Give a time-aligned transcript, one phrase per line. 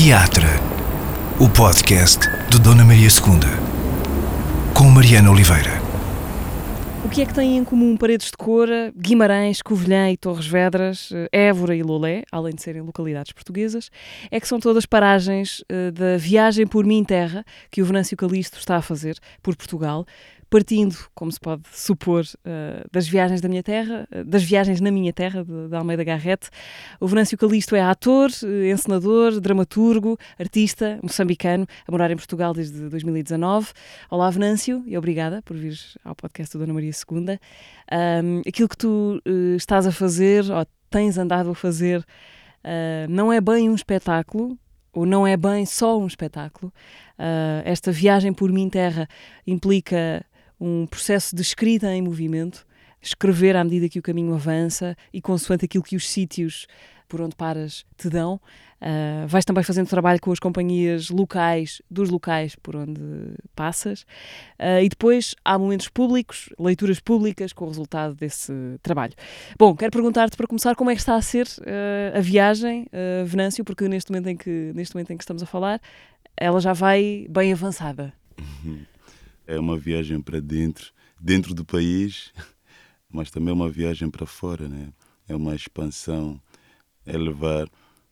[0.00, 0.46] Teatro,
[1.40, 5.72] o podcast de Dona Maria II, com Mariana Oliveira.
[7.04, 11.10] O que é que têm em comum Paredes de Cora, Guimarães, Covilhã e Torres Vedras,
[11.12, 13.90] eh, Évora e Lolé, além de serem localidades portuguesas,
[14.30, 18.56] é que são todas paragens uh, da viagem por mim terra que o Venâncio Calisto
[18.56, 20.06] está a fazer por Portugal,
[20.50, 24.90] partindo, como se pode supor, uh, das viagens da minha terra, uh, das viagens na
[24.90, 26.48] minha terra, de, de Almeida Garrete.
[27.00, 32.88] O Venâncio Calisto é ator, uh, encenador, dramaturgo, artista, moçambicano, a morar em Portugal desde
[32.88, 33.72] 2019.
[34.10, 37.38] Olá, Venâncio, e obrigada por vir ao podcast do Dona Maria II.
[37.90, 39.20] Um, aquilo que tu
[39.56, 42.04] estás a fazer, ou tens andado a fazer,
[43.08, 44.58] não é bem um espetáculo,
[44.92, 46.72] ou não é bem só um espetáculo.
[47.18, 49.08] Uh, esta viagem por mim terra
[49.46, 50.24] implica
[50.60, 52.66] um processo de escrita em movimento,
[53.00, 56.66] escrever à medida que o caminho avança e consoante aquilo que os sítios
[57.08, 58.40] por onde paras te dão.
[58.80, 63.00] Uh, vais também fazendo trabalho com as companhias locais, dos locais por onde
[63.56, 64.02] passas.
[64.58, 69.14] Uh, e depois há momentos públicos, leituras públicas com o resultado desse trabalho.
[69.58, 72.86] Bom, quero perguntar-te para começar como é que está a ser uh, a viagem,
[73.26, 75.80] Venâncio, porque neste momento, em que, neste momento em que estamos a falar,
[76.36, 78.12] ela já vai bem avançada.
[79.48, 82.32] É uma viagem para dentro, dentro do país,
[83.10, 84.92] mas também uma viagem para fora, né?
[85.26, 86.38] É uma expansão,
[87.06, 87.66] é levar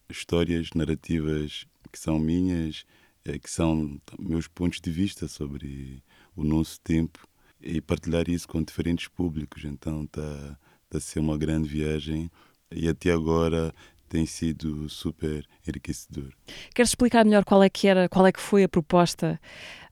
[0.09, 2.87] histórias, narrativas que são minhas,
[3.23, 6.03] é, que são meus pontos de vista sobre
[6.35, 7.29] o nosso tempo
[7.61, 9.63] e partilhar isso com diferentes públicos.
[9.65, 12.31] Então está tá a ser uma grande viagem
[12.71, 13.75] e até agora
[14.09, 16.33] tem sido super enriquecedor.
[16.75, 19.39] Queres explicar melhor qual é que era, qual é que foi a proposta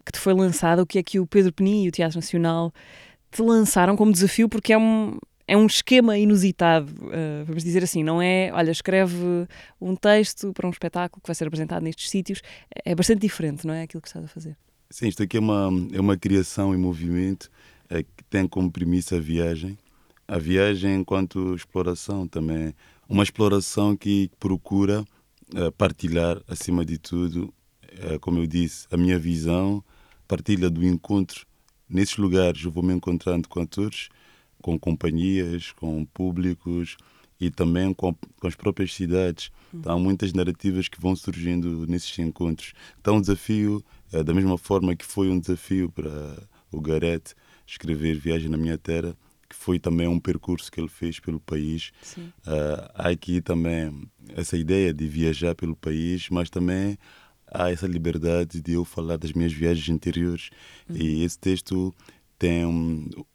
[0.04, 2.72] que te foi lançada, o que é que o Pedro Penin e o Teatro Nacional
[3.30, 8.02] te lançaram como desafio, porque é um, é um esquema inusitado, uh, vamos dizer assim,
[8.02, 9.46] não é, olha, escreve
[9.80, 12.42] um texto para um espetáculo que vai ser apresentado nestes sítios,
[12.84, 14.56] é bastante diferente, não é aquilo que estás a fazer?
[14.90, 17.50] Sim, isto aqui é uma, é uma criação em movimento
[17.88, 19.76] é, que tem como premissa a viagem.
[20.26, 22.74] A viagem enquanto exploração também,
[23.08, 27.52] uma exploração que procura uh, partilhar, acima de tudo,
[28.20, 29.84] como eu disse, a minha visão,
[30.26, 31.46] partilha do encontro.
[31.88, 34.08] Nesses lugares eu vou me encontrando com atores,
[34.60, 36.96] com companhias, com públicos
[37.40, 39.50] e também com, com as próprias cidades.
[39.72, 42.72] Então, há muitas narrativas que vão surgindo nesses encontros.
[43.00, 46.38] Então, o desafio, é, da mesma forma que foi um desafio para
[46.70, 47.34] o Gareth
[47.66, 49.16] escrever Viagem na Minha Terra,
[49.48, 51.92] que foi também um percurso que ele fez pelo país.
[52.18, 56.98] Uh, há aqui também essa ideia de viajar pelo país, mas também
[57.54, 60.50] há essa liberdade de eu falar das minhas viagens anteriores.
[60.90, 60.96] Uhum.
[60.96, 61.94] E esse texto
[62.38, 62.64] tem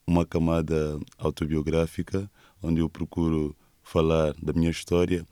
[0.06, 2.30] uma camada autobiográfica,
[2.62, 5.25] onde eu procuro falar da minha história,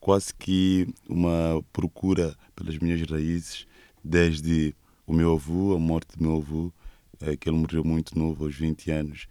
[0.00, 3.66] quase que uma procura pelas minhas raízes,
[4.02, 4.74] desde
[5.06, 6.72] o meu avô, a morte do meu avô,
[7.20, 9.28] é, que ele morreu muito novo, aos 20 anos,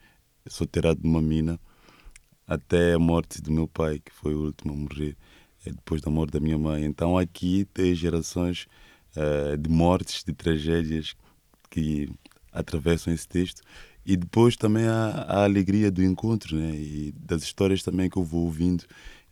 [0.48, 1.60] soterrado numa mina,
[2.48, 5.18] até a morte do meu pai, que foi o último a morrer,
[5.66, 6.86] é, depois da morte da minha mãe.
[6.86, 8.68] Então aqui tem gerações
[9.16, 11.16] uh, de mortes, de tragédias
[11.70, 12.10] que
[12.52, 13.62] atravessam esse texto.
[14.06, 16.76] E depois também há, a alegria do encontro né?
[16.76, 18.82] e das histórias também que eu vou ouvindo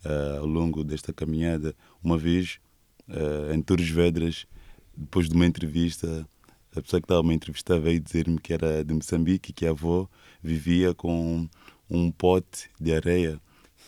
[0.05, 1.75] uh, ao longo desta caminhada.
[2.03, 2.59] Uma vez,
[3.07, 4.45] uh, em Torres Vedras,
[4.95, 6.27] depois de uma entrevista,
[6.75, 9.71] a pessoa que estava a me entrevistar veio dizer-me que era de Moçambique, que a
[9.71, 10.07] avó
[10.41, 11.47] vivia com
[11.89, 13.41] um pote de areia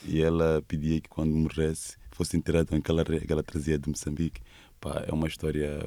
[0.06, 3.88] e ela pedia que quando morresse fosse enterrado com aquela areia que ela trazia de
[3.88, 4.42] Moçambique.
[4.82, 5.80] Pá, é uma história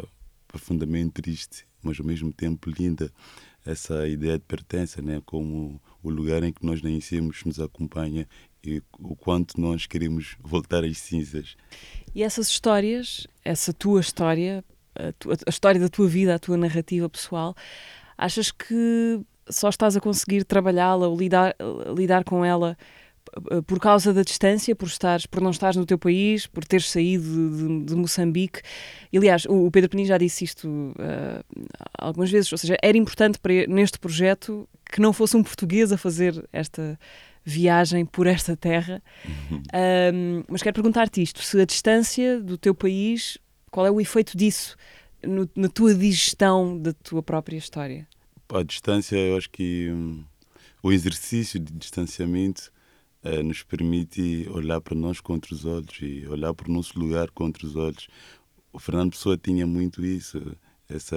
[0.47, 3.11] profundamente triste, mas ao mesmo tempo linda.
[3.67, 5.21] Essa ideia de pertença, né?
[5.25, 8.29] como o lugar em que nós nascemos nos acompanha
[8.63, 11.57] e o quanto nós queremos voltar às cinzas.
[12.15, 14.63] E essas histórias, essa tua história,
[14.95, 17.57] a, tua, a história da tua vida, a tua narrativa pessoal,
[18.17, 21.57] achas que só estás a conseguir trabalhá-la ou lidar,
[21.97, 22.77] lidar com ela
[23.67, 27.25] por causa da distância, por estares, por não estares no teu país, por teres saído
[27.25, 28.61] de, de, de Moçambique.
[29.13, 31.45] E, aliás, o, o, Pedro Penin já disse isto uh,
[31.99, 35.97] algumas vezes, ou seja, era importante para, neste projeto que não fosse um português a
[35.97, 36.99] fazer esta
[37.45, 39.03] viagem por esta terra.
[39.25, 39.63] Uhum.
[40.15, 43.39] Um, mas quero perguntar-te isto: se a distância do teu país,
[43.71, 44.77] qual é o efeito disso
[45.23, 48.07] no, na tua digestão da tua própria história?
[48.49, 50.23] A distância, eu acho que hum,
[50.83, 52.71] o exercício de distanciamento
[53.25, 57.31] eh, nos permite olhar para nós com outros olhos e olhar para o nosso lugar
[57.31, 58.07] com outros olhos.
[58.73, 60.41] O Fernando Pessoa tinha muito isso,
[60.89, 61.17] essa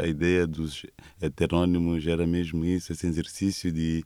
[0.00, 0.84] a ideia dos
[1.22, 4.04] heterônimos era mesmo isso, esse exercício de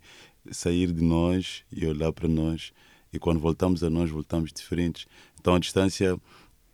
[0.51, 2.73] sair de nós e olhar para nós
[3.13, 5.07] e quando voltamos a nós voltamos diferentes.
[5.41, 6.21] Então a distância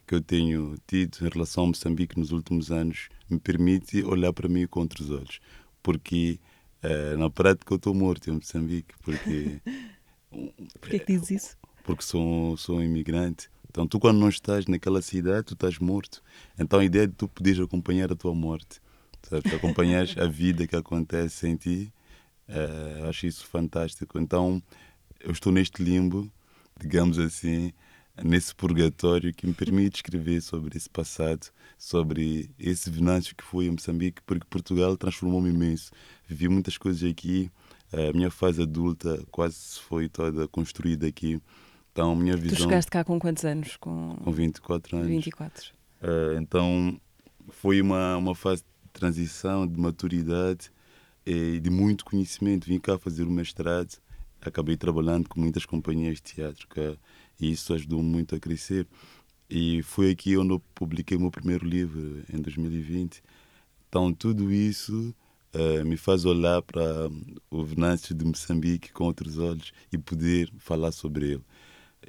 [0.07, 4.49] que eu tenho tido em relação ao Moçambique nos últimos anos me permite olhar para
[4.49, 5.41] mim com outros olhos.
[5.83, 6.39] Porque
[6.83, 8.95] uh, na prática eu estou morto em Moçambique.
[9.03, 9.61] Porque.
[10.81, 11.59] Porquê que dizes isso?
[11.85, 13.49] Porque sou, sou um imigrante.
[13.71, 16.23] Então, tu, quando não estás naquela cidade, tu estás morto.
[16.59, 18.81] Então, a ideia de tu poderes acompanhar a tua morte,
[19.55, 21.93] acompanhar a vida que acontece em ti,
[22.49, 24.19] uh, acho isso fantástico.
[24.19, 24.63] Então,
[25.21, 26.31] eu estou neste limbo,
[26.81, 27.73] digamos assim,
[28.25, 31.49] nesse purgatório que me permite escrever sobre esse passado,
[31.79, 35.93] sobre esse Venâncio que foi em Moçambique, porque Portugal transformou-me imenso.
[36.27, 37.51] Vivi muitas coisas aqui,
[37.97, 41.41] a minha fase adulta quase foi toda construída aqui.
[41.93, 42.59] Então, a minha visão...
[42.59, 43.77] Tu chegaste cá com quantos anos?
[43.77, 45.09] Com, com 24 anos.
[45.09, 45.73] 24.
[46.03, 47.01] Uh, então,
[47.49, 50.71] foi uma, uma fase de transição, de maturidade
[51.25, 52.67] e de muito conhecimento.
[52.67, 53.97] Vim cá fazer o mestrado,
[54.43, 56.97] acabei trabalhando com muitas companhias de teatro cá,
[57.41, 58.87] e isso ajudou muito a crescer.
[59.49, 63.23] E foi aqui onde eu publiquei o meu primeiro livro, em 2020.
[63.89, 65.15] Então, tudo isso
[65.57, 67.09] uh, me faz olhar para
[67.51, 71.45] o Venâncio de Moçambique com outros olhos e poder falar sobre ele.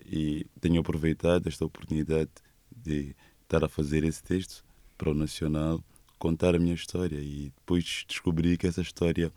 [0.06, 2.30] E tenho aproveitado esta oportunidade
[2.76, 4.64] de estar a fazer esse texto
[4.98, 5.84] para o Nacional,
[6.20, 9.32] contar a minha história e depois descobri que essa história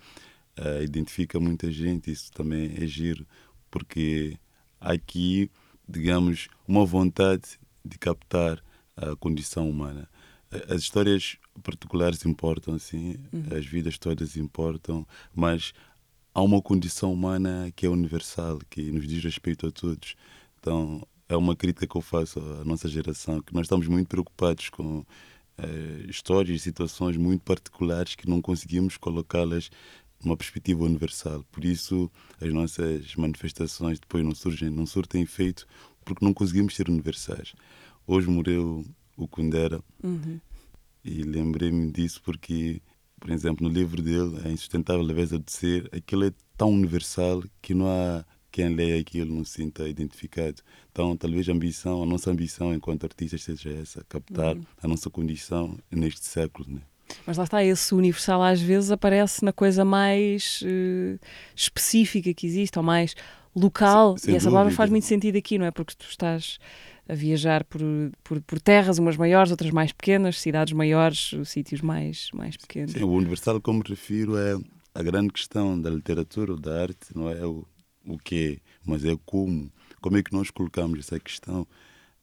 [0.58, 2.10] uh, identifica muita gente.
[2.10, 3.26] Isso também é giro,
[3.70, 4.36] porque
[4.80, 5.50] aqui,
[5.88, 8.62] digamos, uma vontade de captar
[8.96, 10.08] a condição humana.
[10.68, 13.56] As histórias particulares importam, sim, uhum.
[13.56, 15.72] as vidas todas importam, mas
[16.34, 20.14] há uma condição humana que é universal, que nos diz respeito a todos.
[20.58, 24.68] Então, é uma crítica que eu faço à nossa geração, que nós estamos muito preocupados
[24.68, 25.04] com uh,
[26.08, 29.70] histórias e situações muito particulares que não conseguimos colocá-las
[30.22, 31.44] numa perspectiva universal.
[31.50, 32.10] Por isso,
[32.40, 35.66] as nossas manifestações depois não surgem, não surtem efeito,
[36.04, 37.54] porque não conseguimos ser universais.
[38.06, 38.84] Hoje morreu
[39.16, 40.40] o Kundera uhum.
[41.04, 42.80] E lembrei-me disso porque,
[43.18, 47.74] por exemplo, no livro dele, A Insustentável Leveza de Ser, aquilo é tão universal que
[47.74, 50.56] não há quem lê aquilo não se sinta identificado.
[50.90, 54.64] Então, talvez a ambição, a nossa ambição enquanto artistas seja essa, captar uhum.
[54.82, 56.80] a nossa condição neste século, né?
[57.26, 61.18] Mas lá está, esse universal às vezes aparece na coisa mais uh,
[61.54, 63.14] específica que existe, ou mais
[63.54, 65.70] local, sem, sem e essa palavra faz muito sentido aqui, não é?
[65.70, 66.58] Porque tu estás
[67.10, 67.80] a viajar por,
[68.22, 72.92] por, por, terras, umas maiores, outras mais pequenas, cidades maiores, sítios mais, mais pequenos.
[72.92, 74.56] Sim, o universal, como refiro, é
[74.94, 77.66] a grande questão da literatura, da arte, não é o,
[78.06, 79.70] o que, mas é como.
[80.00, 81.66] Como é que nós colocamos essa questão?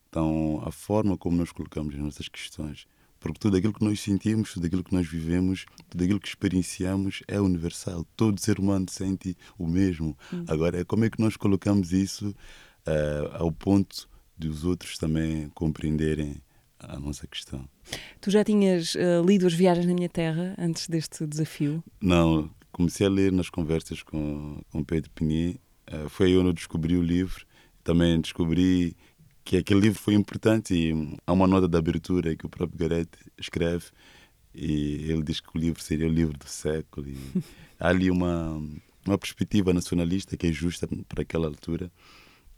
[0.10, 2.88] Então, a forma como nós colocamos as nossas questões
[3.19, 7.24] porque tudo aquilo que nós sentimos, tudo aquilo que nós vivemos, tudo aquilo que experienciamos
[7.28, 8.06] é universal.
[8.16, 10.18] Todo ser humano sente o mesmo.
[10.31, 10.45] Hum.
[10.48, 14.07] Agora, como é que nós colocamos isso uh, ao ponto
[14.38, 16.36] de os outros também compreenderem
[16.80, 17.68] a nossa questão?
[18.22, 21.84] Tu já tinhas uh, lido As Viagens na Minha Terra antes deste desafio?
[22.01, 25.60] Não, comecei a ler nas conversas com, com Pedro Pini.
[25.92, 27.45] Uh, foi aí onde eu descobri o livro.
[27.84, 28.95] Também descobri
[29.44, 33.07] que aquele livro foi importante e há uma nota de abertura que o próprio Gareth
[33.38, 33.86] escreve
[34.54, 37.18] e ele diz que o livro seria o livro do século e
[37.80, 38.62] há ali uma
[39.06, 41.89] uma perspectiva nacionalista que é justa para aquela altura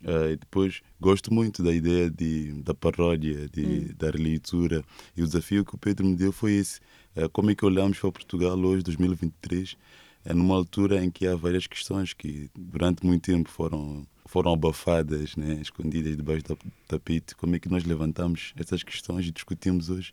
[0.04, 3.94] uh, e depois gosto muito da ideia de da paródia de, hum.
[3.96, 4.84] da releitura
[5.16, 6.80] e o desafio que o Pedro me deu foi esse
[7.16, 9.76] uh, como é que olhamos para Portugal hoje 2023
[10.24, 15.34] é numa altura em que há várias questões que durante muito tempo foram foram abafadas,
[15.34, 20.12] né, escondidas debaixo do tapete, como é que nós levantamos essas questões e discutimos hoje.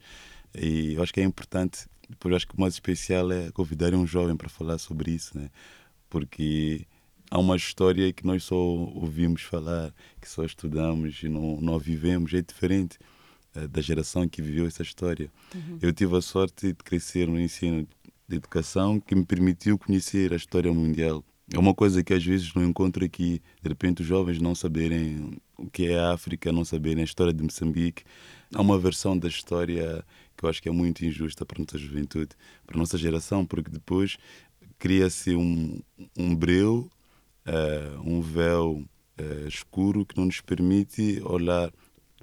[0.55, 4.07] E eu acho que é importante, depois acho que o mais especial é convidar um
[4.07, 5.51] jovem para falar sobre isso, né?
[6.09, 6.87] porque
[7.29, 12.33] há uma história que nós só ouvimos falar, que só estudamos e não, não vivemos,
[12.33, 12.97] é diferente
[13.55, 15.31] uh, da geração que viveu essa história.
[15.53, 15.79] Uhum.
[15.81, 17.87] Eu tive a sorte de crescer no ensino
[18.27, 22.53] de educação que me permitiu conhecer a história mundial é uma coisa que às vezes
[22.53, 23.41] não encontro aqui.
[23.61, 27.33] De repente, os jovens não saberem o que é a África, não saberem a história
[27.33, 28.03] de Moçambique.
[28.53, 30.03] Há uma versão da história
[30.35, 33.45] que eu acho que é muito injusta para a nossa juventude, para a nossa geração,
[33.45, 34.17] porque depois
[34.77, 35.79] cria-se um,
[36.17, 36.89] um breu,
[37.47, 38.83] uh, um véu
[39.19, 41.71] uh, escuro que não nos permite olhar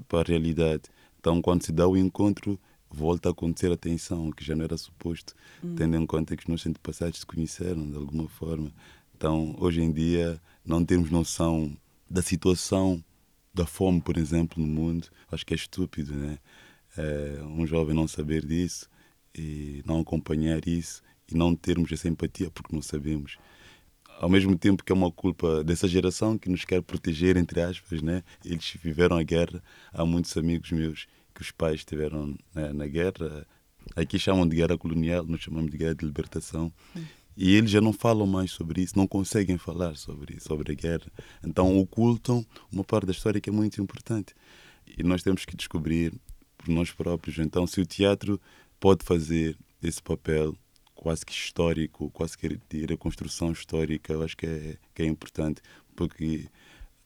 [0.08, 0.82] para a realidade.
[1.18, 2.58] Então, quando se dá o encontro,
[2.90, 5.74] volta a acontecer a tensão, que já não era suposto, hum.
[5.74, 8.70] tendo em conta que os nossos antepassados se conheceram de alguma forma.
[9.16, 11.76] Então, hoje em dia, não temos noção
[12.08, 13.02] da situação
[13.52, 16.38] da fome, por exemplo, no mundo, acho que é estúpido, né?
[16.96, 18.88] É, um jovem não saber disso
[19.34, 23.36] e não acompanhar isso e não termos essa empatia porque não sabemos.
[24.20, 28.00] Ao mesmo tempo que é uma culpa dessa geração que nos quer proteger, entre aspas,
[28.00, 28.22] né?
[28.44, 33.46] Eles viveram a guerra, há muitos amigos meus que os pais tiveram né, na guerra.
[33.96, 36.72] Aqui chamam de guerra colonial, nós chamamos de guerra de libertação.
[37.36, 41.10] E eles já não falam mais sobre isso, não conseguem falar sobre sobre a guerra.
[41.44, 44.34] Então ocultam uma parte da história que é muito importante.
[44.96, 46.12] E nós temos que descobrir
[46.56, 47.38] por nós próprios.
[47.38, 48.40] Então, se o teatro
[48.78, 50.56] pode fazer esse papel
[50.94, 55.60] quase que histórico, quase que de reconstrução histórica, eu acho que é, que é importante,
[55.94, 56.46] porque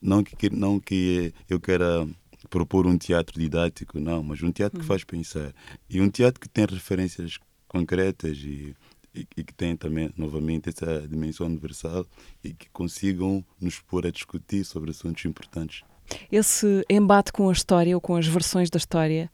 [0.00, 2.07] não que, não que eu queira
[2.49, 5.52] propor um teatro didático, não, mas um teatro que faz pensar.
[5.88, 8.76] E um teatro que tem referências concretas e,
[9.14, 12.07] e, e, que tem também, novamente, essa dimensão universal
[12.42, 15.83] e que consigam nos pôr a discutir sobre assuntos importantes.
[16.30, 19.30] Esse embate com a história ou com as versões da história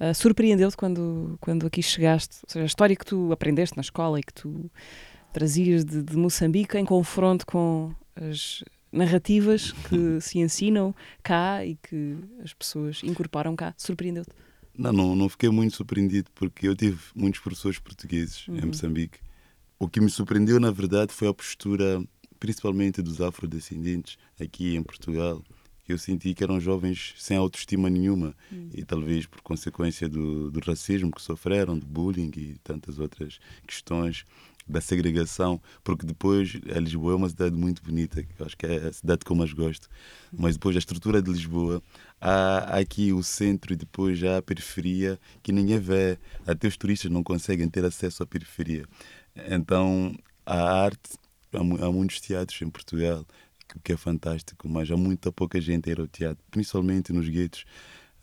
[0.00, 2.38] uh, surpreendeu-te quando, quando aqui chegaste?
[2.44, 4.70] Ou seja, a história que tu aprendeste na escola e que tu
[5.32, 12.16] trazias de, de Moçambique em confronto com as narrativas que se ensinam cá e que
[12.42, 14.30] as pessoas incorporam cá, surpreendeu-te?
[14.76, 18.58] Não, não, não fiquei muito surpreendido porque eu tive muitos professores portugueses uhum.
[18.58, 19.18] em Moçambique.
[19.78, 22.02] O que me surpreendeu, na verdade, foi a postura,
[22.38, 25.42] principalmente dos afrodescendentes aqui em Portugal.
[25.88, 28.34] Eu senti que eram jovens sem autoestima nenhuma.
[28.50, 28.70] Uhum.
[28.74, 34.24] e talvez por consequência do, do racismo que sofreram, do bullying e tantas outras questões
[34.68, 38.92] da segregação, porque depois a Lisboa é uma cidade muito bonita, acho que é a
[38.92, 39.88] cidade que eu mais gosto,
[40.30, 41.82] mas depois a estrutura de Lisboa,
[42.20, 47.10] há, aqui o centro e depois já a periferia que ninguém vê, até os turistas
[47.10, 48.84] não conseguem ter acesso à periferia.
[49.48, 50.14] Então
[50.44, 51.16] a arte,
[51.52, 53.24] há, há muitos teatros em Portugal,
[53.82, 57.64] que é fantástico, mas há muita pouca gente a ir ao teatro, principalmente nos guetos.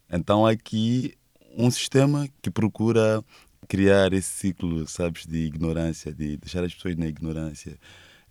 [0.09, 1.15] Então aqui
[1.57, 3.23] um sistema que procura
[3.67, 7.77] criar esse ciclo, sabes, de ignorância, de deixar as pessoas na ignorância.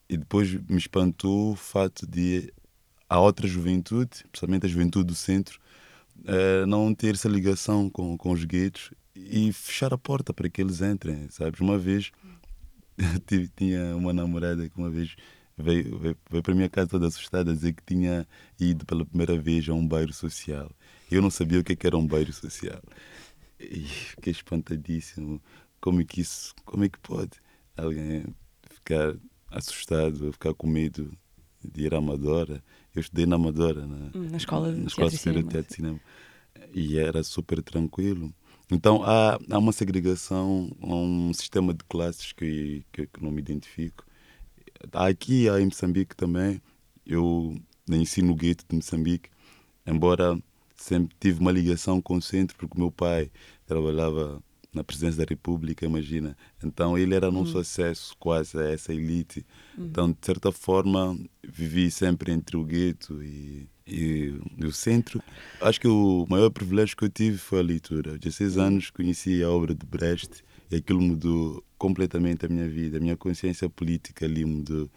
[0.09, 2.52] E depois me espantou o fato de
[3.09, 5.59] a outra juventude, principalmente a juventude do centro,
[6.21, 10.61] uh, não ter essa ligação com, com os guetos e fechar a porta para que
[10.61, 11.61] eles entrem, sabes?
[11.61, 12.11] Uma vez
[13.56, 15.16] tinha uma namorada que uma vez
[15.56, 18.26] veio, veio, veio para a minha casa toda assustada a dizer que tinha
[18.58, 20.70] ido pela primeira vez a um bairro social.
[21.11, 22.82] Eu não sabia o que é era um bairro social.
[23.58, 25.40] E fiquei espantadíssimo.
[25.80, 27.32] Como é que isso, como é que pode
[27.76, 28.25] alguém
[28.68, 29.16] ficar
[29.50, 31.16] assustado, ficar com medo
[31.62, 32.62] de ir à Amadora?
[32.94, 35.76] Eu estudei na Amadora, na, hum, na escola de na escola teatro, de teatro e
[35.76, 36.00] cinema.
[36.73, 38.34] E era super tranquilo.
[38.70, 44.04] Então há, há uma segregação, um sistema de classes que, que, que não me identifico.
[44.92, 46.60] Aqui há em Moçambique também,
[47.06, 47.56] eu
[47.88, 49.30] ensino no gueto de Moçambique,
[49.86, 50.38] embora
[50.76, 53.30] sempre tive uma ligação com o centro, porque meu pai
[53.66, 56.36] trabalhava na presidência da República, imagina.
[56.62, 57.60] Então ele era nosso uhum.
[57.60, 59.46] acesso quase a essa elite.
[59.78, 59.86] Uhum.
[59.86, 65.22] Então, de certa forma, vivi sempre entre o gueto e, e, e, o centro.
[65.60, 68.12] Acho que o maior privilégio que eu tive foi a leitura.
[68.12, 70.42] Aos 16 anos conheci a obra de Brecht
[70.76, 72.98] aquilo mudou completamente a minha vida.
[72.98, 74.90] A minha consciência política ali mudou.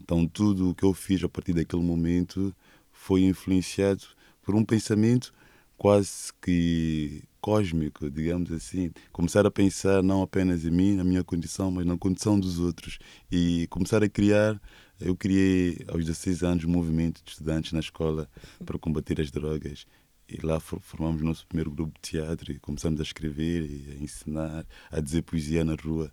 [0.00, 2.54] Então, tudo o que eu fiz a partir daquele momento
[2.92, 4.04] foi influenciado
[4.42, 5.32] por um pensamento
[5.76, 8.90] quase que cósmico, digamos assim.
[9.12, 12.98] Começar a pensar não apenas em mim, na minha condição, mas na condição dos outros.
[13.30, 14.60] E começar a criar.
[15.00, 18.28] Eu criei aos 16 anos um movimento de estudantes na escola
[18.64, 19.86] para combater as drogas.
[20.28, 24.02] E lá formamos o nosso primeiro grupo de teatro e começamos a escrever e a
[24.02, 26.10] ensinar, a dizer poesia na rua.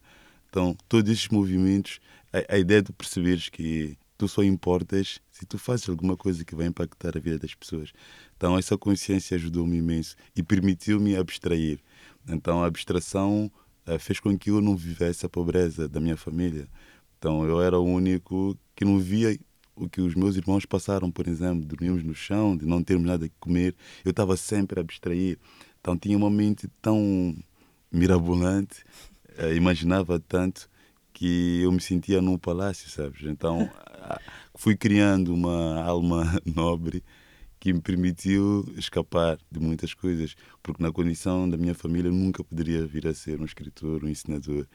[0.49, 1.99] Então, todos estes movimentos,
[2.33, 6.53] a, a ideia de perceberes que tu só importas se tu fazes alguma coisa que
[6.53, 7.93] vai impactar a vida das pessoas.
[8.35, 11.79] Então, essa consciência ajudou-me imenso e permitiu-me abstrair.
[12.27, 13.51] Então, a abstração
[13.87, 16.67] uh, fez com que eu não vivesse a pobreza da minha família.
[17.17, 19.35] Então, eu era o único que não via
[19.75, 23.27] o que os meus irmãos passaram, por exemplo, dormíamos no chão, de não termos nada
[23.27, 23.75] que comer.
[24.03, 25.37] Eu estava sempre a abstrair.
[25.79, 27.35] Então, tinha uma mente tão
[27.91, 28.83] mirabolante,
[29.37, 30.69] uh, imaginava tanto
[31.13, 33.23] que eu me sentia num palácio, sabes?
[33.23, 33.69] Então,
[34.55, 37.03] fui criando uma alma nobre
[37.59, 42.85] que me permitiu escapar de muitas coisas, porque na condição da minha família nunca poderia
[42.87, 44.65] vir a ser um escritor, um ensinador.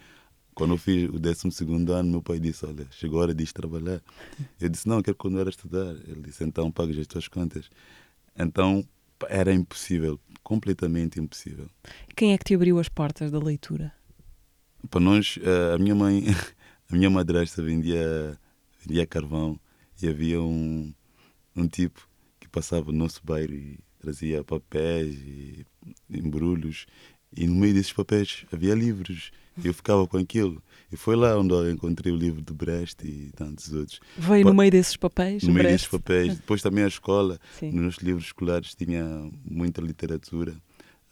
[0.56, 1.48] Quando eu fiz o 12
[1.92, 4.00] ano, meu pai disse: Olha, chegou a hora de ir trabalhar.
[4.58, 5.94] Eu disse: Não, quero continuar a estudar.
[6.08, 7.68] Ele disse: Então, pague as tuas contas.
[8.34, 8.82] Então,
[9.28, 11.68] era impossível, completamente impossível.
[12.16, 13.92] Quem é que te abriu as portas da leitura?
[14.88, 16.24] Para nós, eh, a minha mãe,
[16.90, 18.40] a minha madrasta vendia
[18.80, 19.60] vendia carvão
[20.00, 20.90] e havia um,
[21.54, 22.08] um tipo
[22.40, 25.66] que passava no nosso bairro e trazia papéis e
[26.08, 26.86] embrulhos
[27.36, 29.30] e no meio desses papéis havia livros
[29.64, 30.62] eu ficava com aquilo
[30.92, 34.00] e foi lá onde eu encontrei o livro de Brecht e tantos outros.
[34.16, 35.42] Veio pa no meio desses papéis?
[35.42, 35.72] No meio Brecht.
[35.72, 36.36] desses papéis.
[36.36, 37.72] Depois também a escola, Sim.
[37.72, 40.52] nos livros escolares tinha muita literatura.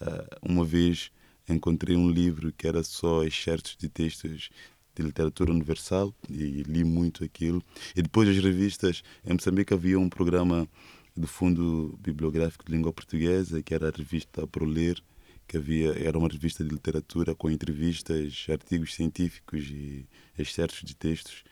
[0.00, 1.10] Uh, uma vez
[1.48, 4.50] encontrei um livro que era só excertos de textos
[4.94, 7.62] de literatura universal e li muito aquilo.
[7.96, 10.68] E depois as revistas, em Moçambique havia um programa
[11.16, 15.02] do Fundo Bibliográfico de Língua Portuguesa, que era a revista Pro Ler,
[15.46, 20.06] que havia, era uma revista de literatura com entrevistas, artigos científicos e
[20.38, 21.44] excertos de textos.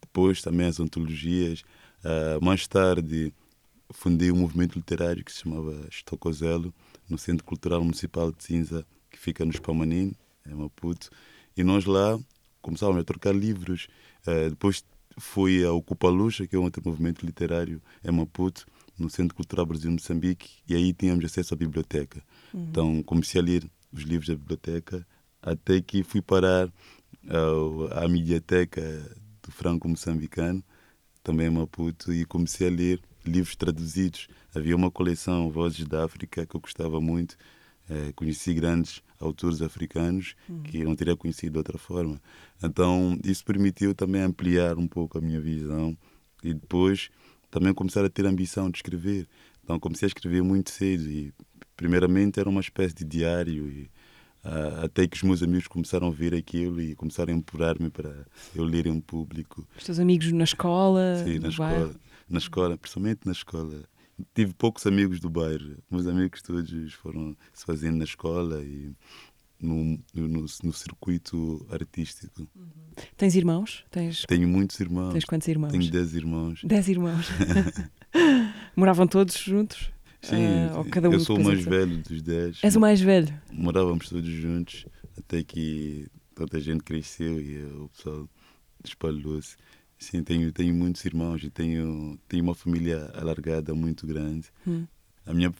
[0.00, 1.62] Depois também as antologias.
[2.04, 3.32] Uh, mais tarde
[3.90, 6.74] fundei um movimento literário que se chamava Estocozelo,
[7.08, 10.14] no Centro Cultural Municipal de Cinza, que fica no Spamanin,
[10.46, 11.10] em Maputo.
[11.56, 12.18] E nós lá
[12.60, 13.88] começávamos a trocar livros.
[14.26, 14.84] Uh, depois
[15.18, 18.66] fui ao Ocupa Luxa, que é um outro movimento literário em Maputo,
[18.98, 22.22] no Centro Cultural Brasil Moçambique, e aí tínhamos acesso à biblioteca.
[22.54, 22.66] Uhum.
[22.70, 25.06] Então comecei a ler os livros da biblioteca,
[25.42, 28.82] até que fui parar uh, à mediateca
[29.42, 30.62] do Franco Moçambicano,
[31.22, 34.28] também em Maputo, e comecei a ler livros traduzidos.
[34.54, 37.36] Havia uma coleção Vozes da África que eu gostava muito.
[37.88, 40.62] Uh, conheci grandes autores africanos uhum.
[40.62, 42.20] que eu não teria conhecido de outra forma.
[42.62, 45.96] Então, isso permitiu também ampliar um pouco a minha visão
[46.42, 47.10] e depois
[47.50, 49.28] também começar a ter a ambição de escrever.
[49.62, 51.32] Então, comecei a escrever muito cedo e,
[51.76, 53.90] primeiramente, era uma espécie de diário e
[54.44, 58.26] uh, até que os meus amigos começaram a ver aquilo e começaram a empurrar-me para
[58.54, 59.66] eu ler em público.
[59.76, 61.22] Os teus amigos na escola?
[61.24, 61.94] Sim, na escola, bairro?
[62.28, 63.82] na escola, principalmente na escola.
[64.32, 65.76] Tive poucos amigos do bairro.
[65.90, 68.92] Meus amigos todos foram se fazendo na escola e
[69.60, 72.48] no, no, no circuito artístico.
[72.54, 72.68] Uhum.
[73.16, 73.84] Tens irmãos?
[73.90, 74.24] Tens...
[74.26, 75.12] Tenho muitos irmãos.
[75.12, 75.72] Tens quantos irmãos?
[75.72, 76.60] Tenho dez irmãos.
[76.62, 77.26] Dez irmãos.
[78.76, 79.90] Moravam todos juntos?
[80.24, 82.58] Sim, uh, cada um eu sou o mais velho dos dez.
[82.62, 83.32] És o mais velho?
[83.52, 84.86] Morávamos todos juntos
[85.18, 88.28] até que toda a gente cresceu e o pessoal
[88.82, 89.56] espalhou-se.
[89.98, 94.48] Sim, tenho, tenho muitos irmãos e tenho, tenho uma família alargada muito grande.
[94.66, 94.86] Hum.
[95.26, 95.52] A minha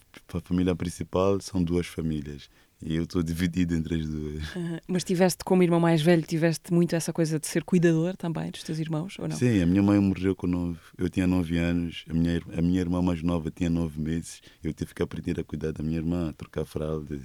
[0.42, 2.50] família principal são duas famílias
[2.85, 4.45] e eu estou dividido entre as duas.
[4.55, 4.79] Uhum.
[4.87, 8.62] Mas tiveste, como irmão mais velho, tiveste muito essa coisa de ser cuidador também dos
[8.62, 9.37] teus irmãos, ou não?
[9.37, 10.79] Sim, a minha mãe morreu com nove.
[10.97, 14.40] Eu tinha nove anos, a minha, a minha irmã mais nova tinha nove meses.
[14.62, 17.23] Eu tive que aprender a cuidar da minha irmã, a trocar fraldas,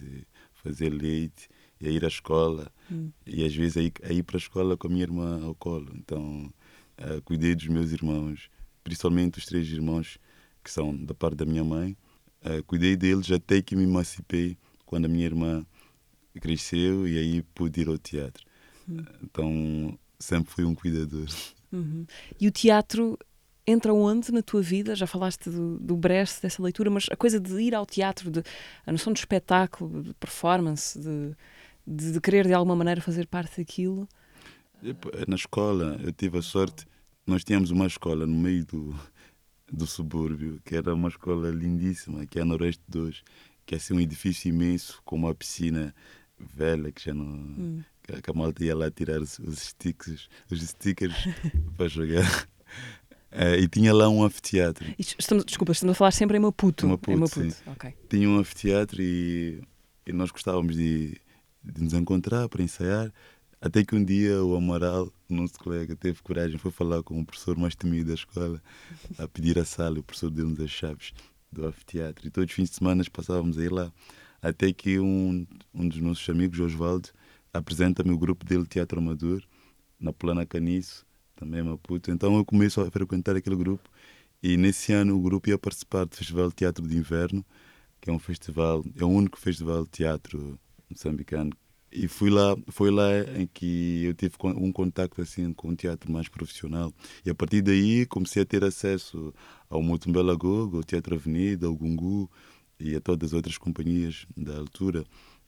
[0.53, 2.71] fazer leite, e a ir à escola.
[2.91, 3.11] Hum.
[3.25, 5.55] E às vezes a ir, a ir para a escola com a minha irmã ao
[5.55, 5.91] colo.
[5.95, 6.51] Então,
[6.99, 8.49] uh, cuidei dos meus irmãos,
[8.83, 10.17] principalmente os três irmãos
[10.63, 11.95] que são da parte da minha mãe.
[12.43, 14.57] Uh, cuidei deles até que me emancipei
[14.89, 15.63] quando a minha irmã
[16.41, 18.43] cresceu e aí pude ir ao teatro.
[18.87, 19.05] Uhum.
[19.23, 21.27] Então sempre fui um cuidador.
[21.71, 22.07] Uhum.
[22.41, 23.15] E o teatro
[23.67, 24.95] entra onde na tua vida?
[24.95, 28.41] Já falaste do, do Brecht, dessa leitura, mas a coisa de ir ao teatro, de,
[28.83, 31.35] a noção de espetáculo, de performance, de,
[31.85, 34.09] de, de querer de alguma maneira fazer parte daquilo?
[35.27, 36.87] Na escola, eu tive a sorte,
[37.27, 38.99] nós tínhamos uma escola no meio do,
[39.71, 43.21] do subúrbio, que era uma escola lindíssima, que é a Noroeste 2
[43.69, 45.93] que é assim um edifício imenso com uma piscina
[46.39, 47.23] velha que já não.
[47.23, 47.83] Hum.
[48.01, 51.13] Que a malta ia lá tirar os, os stickers, os stickers
[51.77, 52.49] para jogar.
[53.29, 54.91] É, e tinha lá um anfiteatro.
[54.97, 56.87] Estamos, desculpa, estamos a falar sempre em Maputo.
[56.87, 57.71] Maputo, em Maputo.
[57.73, 57.93] Okay.
[58.09, 59.61] Tinha um anfiteatro e,
[60.03, 61.21] e nós gostávamos de,
[61.63, 63.13] de, nos encontrar para ensaiar.
[63.61, 67.55] Até que um dia o Amaral, nosso colega, teve coragem, foi falar com o professor
[67.55, 68.59] mais temido da escola,
[69.19, 71.13] a pedir a sala, o professor deu-nos as chaves
[71.51, 72.27] do anfiteatro.
[72.27, 73.91] E todos os fins de semana passávamos a ir lá.
[74.41, 77.09] Até que um, um dos nossos amigos, Osvaldo,
[77.53, 79.43] apresenta-me o grupo dele, Teatro Amador,
[79.99, 82.11] na Plana Caniço, também Maputo.
[82.11, 83.89] Então eu começo a frequentar aquele grupo.
[84.41, 87.45] E nesse ano o grupo ia participar do Festival Teatro de Inverno,
[87.99, 90.57] que é um festival, é o único festival de teatro
[90.89, 91.51] moçambicano
[91.91, 96.11] e fui lá, foi lá em que eu tive um contacto assim com um teatro
[96.11, 96.93] mais profissional.
[97.25, 99.33] E a partir daí comecei a ter acesso
[99.69, 102.29] ao Mutumbela Gogo, ao Teatro Avenida, ao Gungu
[102.79, 105.05] e a todas as outras companhias da altura.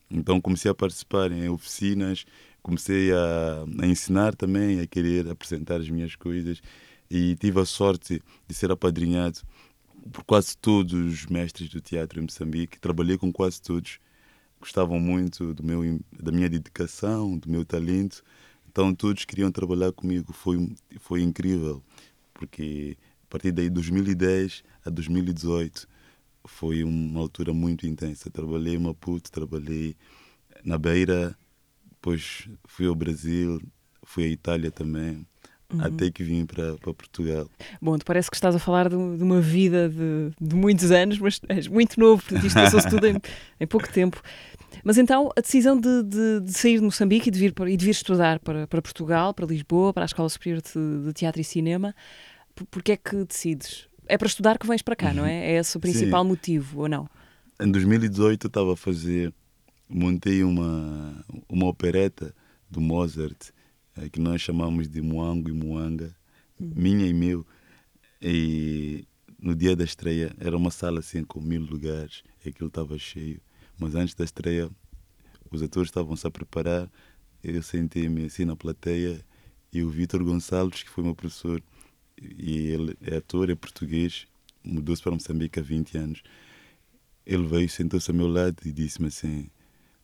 [0.10, 2.26] Então comecei a participar em oficinas,
[2.62, 6.62] comecei a, a ensinar também, a querer apresentar as minhas coisas
[7.10, 9.40] e tive a sorte de ser apadrinhado
[10.12, 12.80] por quase todos os mestres do teatro em Moçambique.
[12.80, 14.00] Trabalhei com quase todos
[14.62, 18.24] gostavam muito do meu, da minha dedicação, do meu talento.
[18.70, 20.32] Então todos queriam trabalhar comigo.
[20.32, 21.84] Foi, foi incrível,
[22.34, 22.96] porque
[23.32, 25.88] partir daí, 2010 a 2018,
[26.46, 28.30] foi uma altura muito intensa.
[28.30, 29.96] Trabalhei em Maputo, trabalhei
[30.66, 31.36] na Beira,
[31.90, 33.62] depois fui ao Brasil,
[34.04, 35.26] fui à Itália também
[35.74, 35.86] uhum.
[35.86, 37.50] até que vim para, para Portugal.
[37.82, 41.18] Bom, tu parece que estás a falar de, de uma vida de, de, muitos anos,
[41.20, 43.18] mas és muito novo, portanto isto passou-se tudo em,
[43.60, 44.22] em, pouco tempo.
[44.84, 47.92] Mas então a decisão de, de, sair de Moçambique e de vir, e de vir
[47.92, 51.96] estudar para, para Portugal, para Lisboa, para a Escola Superior de Teatro e Cinema,
[52.70, 53.88] porque é que decides?
[54.08, 55.52] É para estudar que vens para cá, não é?
[55.52, 56.30] É esse o principal Sim.
[56.30, 57.10] motivo, ou não?
[57.60, 59.34] Em 2018 eu estava a fazer,
[59.88, 62.34] montei uma, uma opereta
[62.70, 63.52] do Mozart,
[63.98, 66.16] eh, que nós chamamos de Moango e Moanga,
[66.60, 66.74] uhum.
[66.76, 67.46] minha e meu.
[68.22, 69.06] E
[69.40, 73.40] no dia da estreia era uma sala assim com mil lugares, e aquilo estava cheio.
[73.78, 74.70] Mas antes da estreia,
[75.52, 76.90] os atores estavam-se a preparar,
[77.44, 79.24] eu sentei-me assim na plateia
[79.74, 81.62] e o Vitor Gonçalves, que foi meu professor,
[82.22, 84.28] e ele é ator, é português,
[84.64, 86.24] mudou-se para Moçambique há 20 anos.
[87.26, 89.50] Ele veio, sentou-se ao meu lado e disse-me assim: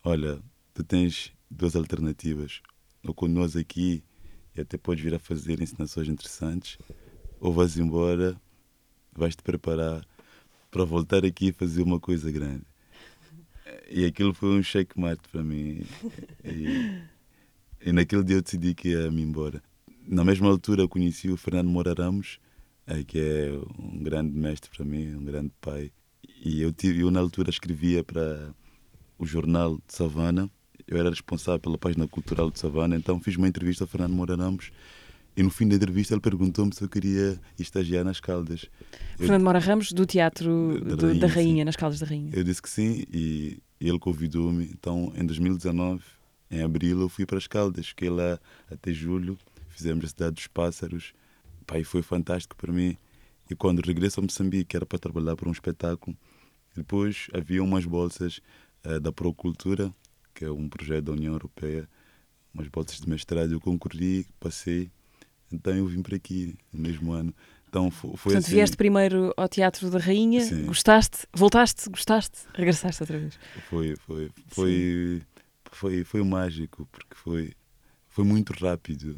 [0.04, 0.42] Olha,
[0.74, 2.62] tu tens duas alternativas.
[3.04, 4.04] Ou com nós aqui,
[4.56, 6.78] e até podes vir a fazer ensinações interessantes,
[7.40, 8.40] ou vais embora,
[9.14, 10.06] vais te preparar
[10.72, 12.66] para voltar aqui e fazer uma coisa grande.
[13.90, 15.86] E aquilo foi um checkmate para mim.
[16.44, 17.02] E,
[17.82, 19.62] e naquele dia eu decidi que ia me embora.
[20.08, 22.40] Na mesma altura conheci o Fernando Moura Ramos,
[22.88, 25.92] eh, que é um grande mestre para mim, um grande pai.
[26.44, 28.54] E eu, tive, eu na altura escrevia para
[29.20, 30.50] o jornal de Savana,
[30.88, 34.36] eu era responsável pela página cultural de Savana, então fiz uma entrevista ao Fernando Moura
[34.36, 34.72] Ramos
[35.36, 38.66] e no fim da entrevista ele perguntou-me se eu queria estagiar nas Caldas.
[39.18, 42.32] Fernando Moura Ramos, do Teatro da, Rainha, da Rainha nas Caldas da Rainha.
[42.34, 44.66] Eu disse que sim e, e ele convidou-me.
[44.66, 46.02] Então, em 2019,
[46.50, 48.40] em abril, eu fui para as Caldas, fiquei lá
[48.72, 49.38] até julho,
[49.78, 51.14] fizemos a Cidade dos Pássaros.
[51.66, 52.98] Pai, foi fantástico para mim.
[53.50, 56.18] E quando regresso a Moçambique, era para trabalhar para um espetáculo.
[56.76, 58.40] Depois havia umas bolsas
[58.86, 59.94] uh, da Procultura,
[60.34, 61.90] que é um projeto da União Europeia,
[62.54, 63.52] umas bolsas de mestrado.
[63.52, 64.92] Eu concorri, passei
[65.52, 67.34] então eu vim para aqui no mesmo ano.
[67.70, 68.56] Então foi, foi Portanto, assim...
[68.56, 70.66] vieste primeiro ao Teatro da Rainha, Sim.
[70.66, 73.40] gostaste, voltaste, gostaste, regressaste outra vez.
[73.70, 75.22] Foi, foi, foi,
[75.72, 77.54] foi, foi mágico, porque foi,
[78.18, 79.16] foi muito rápido.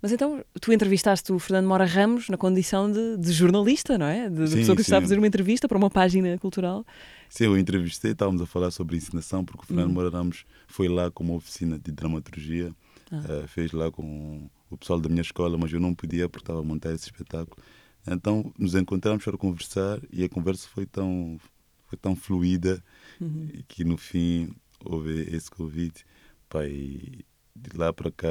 [0.00, 4.30] Mas então, tu entrevistaste o Fernando Mora Ramos na condição de, de jornalista, não é?
[4.30, 6.82] De, de sim, pessoa que estava a fazer uma entrevista para uma página cultural.
[7.28, 9.92] Sim, eu entrevistei, estávamos a falar sobre ensinação, porque o Fernando uhum.
[9.92, 12.72] Mora Ramos foi lá com uma oficina de dramaturgia,
[13.12, 13.44] ah.
[13.44, 16.60] uh, fez lá com o pessoal da minha escola, mas eu não podia porque estava
[16.60, 17.62] a montar esse espetáculo.
[18.06, 21.38] Então nos encontramos para conversar e a conversa foi tão,
[21.86, 22.82] foi tão fluida
[23.20, 23.50] uhum.
[23.68, 24.48] que no fim
[24.82, 26.06] houve esse convite.
[26.48, 27.26] Pai,
[27.60, 28.28] de lá para cá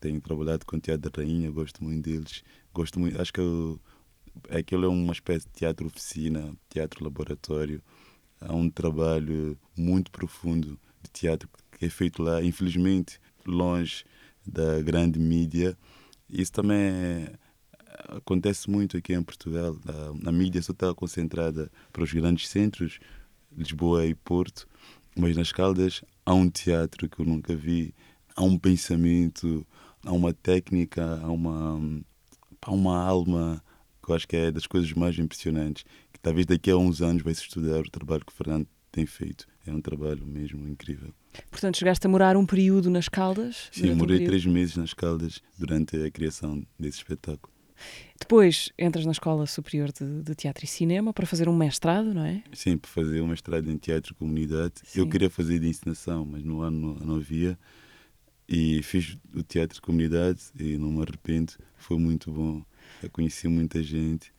[0.00, 2.42] tenho trabalhado com o Teatro da Rainha, gosto muito deles.
[2.72, 3.80] Gosto muito, acho que eu,
[4.50, 7.82] aquilo é uma espécie de teatro oficina, teatro laboratório.
[8.40, 11.48] Há um trabalho muito profundo de teatro
[11.78, 14.04] que é feito lá, infelizmente longe
[14.46, 15.76] da grande mídia.
[16.28, 17.28] Isso também
[18.08, 19.76] acontece muito aqui em Portugal.
[19.86, 22.98] A, a mídia só está concentrada para os grandes centros,
[23.56, 24.66] Lisboa e Porto,
[25.16, 27.94] mas nas Caldas há um teatro que eu nunca vi,
[28.36, 29.66] há um pensamento,
[30.04, 32.02] há uma técnica, há uma,
[32.60, 33.62] há uma alma
[34.02, 37.22] que eu acho que é das coisas mais impressionantes, que talvez daqui a uns anos
[37.22, 39.46] vai se estudar o trabalho que o Fernando tem feito.
[39.64, 41.14] É um trabalho mesmo incrível.
[41.50, 43.68] Portanto, chegaste a morar um período nas Caldas?
[43.70, 47.52] Sim, morei um três meses nas Caldas durante a criação desse espetáculo.
[48.18, 52.24] Depois entras na Escola Superior de, de, Teatro e Cinema para fazer um mestrado, não
[52.24, 52.42] é?
[52.52, 54.74] Sim, para fazer um mestrado em Teatro e Comunidade.
[54.84, 55.00] Sim.
[55.00, 57.58] Eu queria fazer de encenação, mas no ano não, não havia.
[58.48, 61.52] E fiz o Teatro de Comunidade e não me arrependo.
[61.76, 62.62] Foi muito bom.
[63.02, 64.32] Eu conheci muita gente.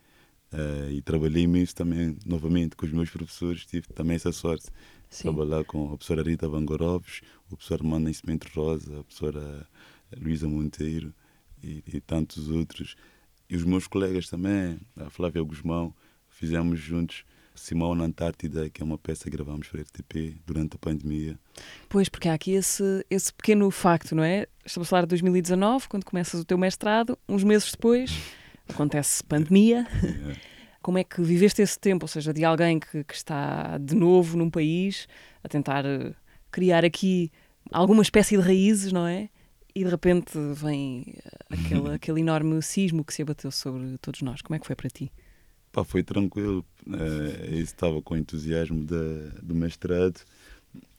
[0.54, 3.66] Uh, e trabalhei imenso também, novamente, com os meus professores.
[3.66, 4.68] Tive também essa sorte
[5.10, 5.24] Sim.
[5.24, 9.68] trabalhar com a professora Rita Vangoroves, o professor Armando Nascimento Rosa, a professora
[10.16, 11.13] Luísa Monteiro
[11.63, 12.96] e, e, tantos outros.
[13.50, 15.94] E os meus colegas também, a Flávia Guzmão,
[16.30, 20.76] fizemos juntos Simão na Antártida, que é uma peça que gravamos para a RTP durante
[20.76, 21.38] a pandemia.
[21.88, 24.48] Pois, porque há aqui esse, esse pequeno facto, não é?
[24.66, 28.12] Estamos a falar de 2019, quando começas o teu mestrado, uns meses depois
[28.68, 29.88] acontece pandemia.
[30.04, 30.54] É.
[30.82, 34.38] Como é que viveste esse tempo, ou seja, de alguém que, que está de novo
[34.38, 35.08] num país
[35.42, 36.13] a tentar eh,
[36.52, 37.32] criar aqui
[37.72, 39.30] alguma espécie de raízes, não é?
[39.74, 44.42] E de repente vem eh, aquele, aquele enorme sismo que se abateu sobre todos nós.
[44.42, 45.10] Como é que foi para ti?
[45.72, 46.66] Pá, foi tranquilo.
[46.86, 50.19] Uh, estava com entusiasmo da, do mestrado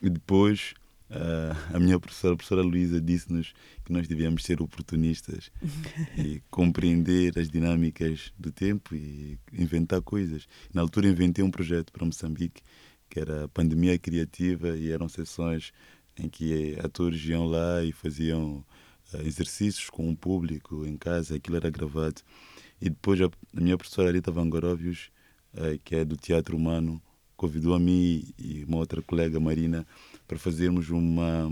[0.01, 0.75] e depois
[1.11, 3.53] Uh, a minha professora, a professora Luísa, disse-nos
[3.85, 5.51] que nós devíamos ser oportunistas
[6.17, 10.49] e compreender as dinâmicas do tempo e inventar coisas.
[10.73, 12.63] Na altura inventei um projeto para Moçambique,
[13.09, 15.73] que era a Pandemia Criativa, e eram sessões
[16.17, 18.65] em que atores iam lá e faziam
[19.13, 22.23] uh, exercícios com o público em casa, aquilo era gravado.
[22.81, 25.14] E depois a, a minha professora Rita Vangorovius, uh,
[25.85, 27.01] que é do Teatro Humano,
[27.37, 29.87] convidou a mim e uma outra colega, Marina,
[30.27, 31.51] para fazermos uma,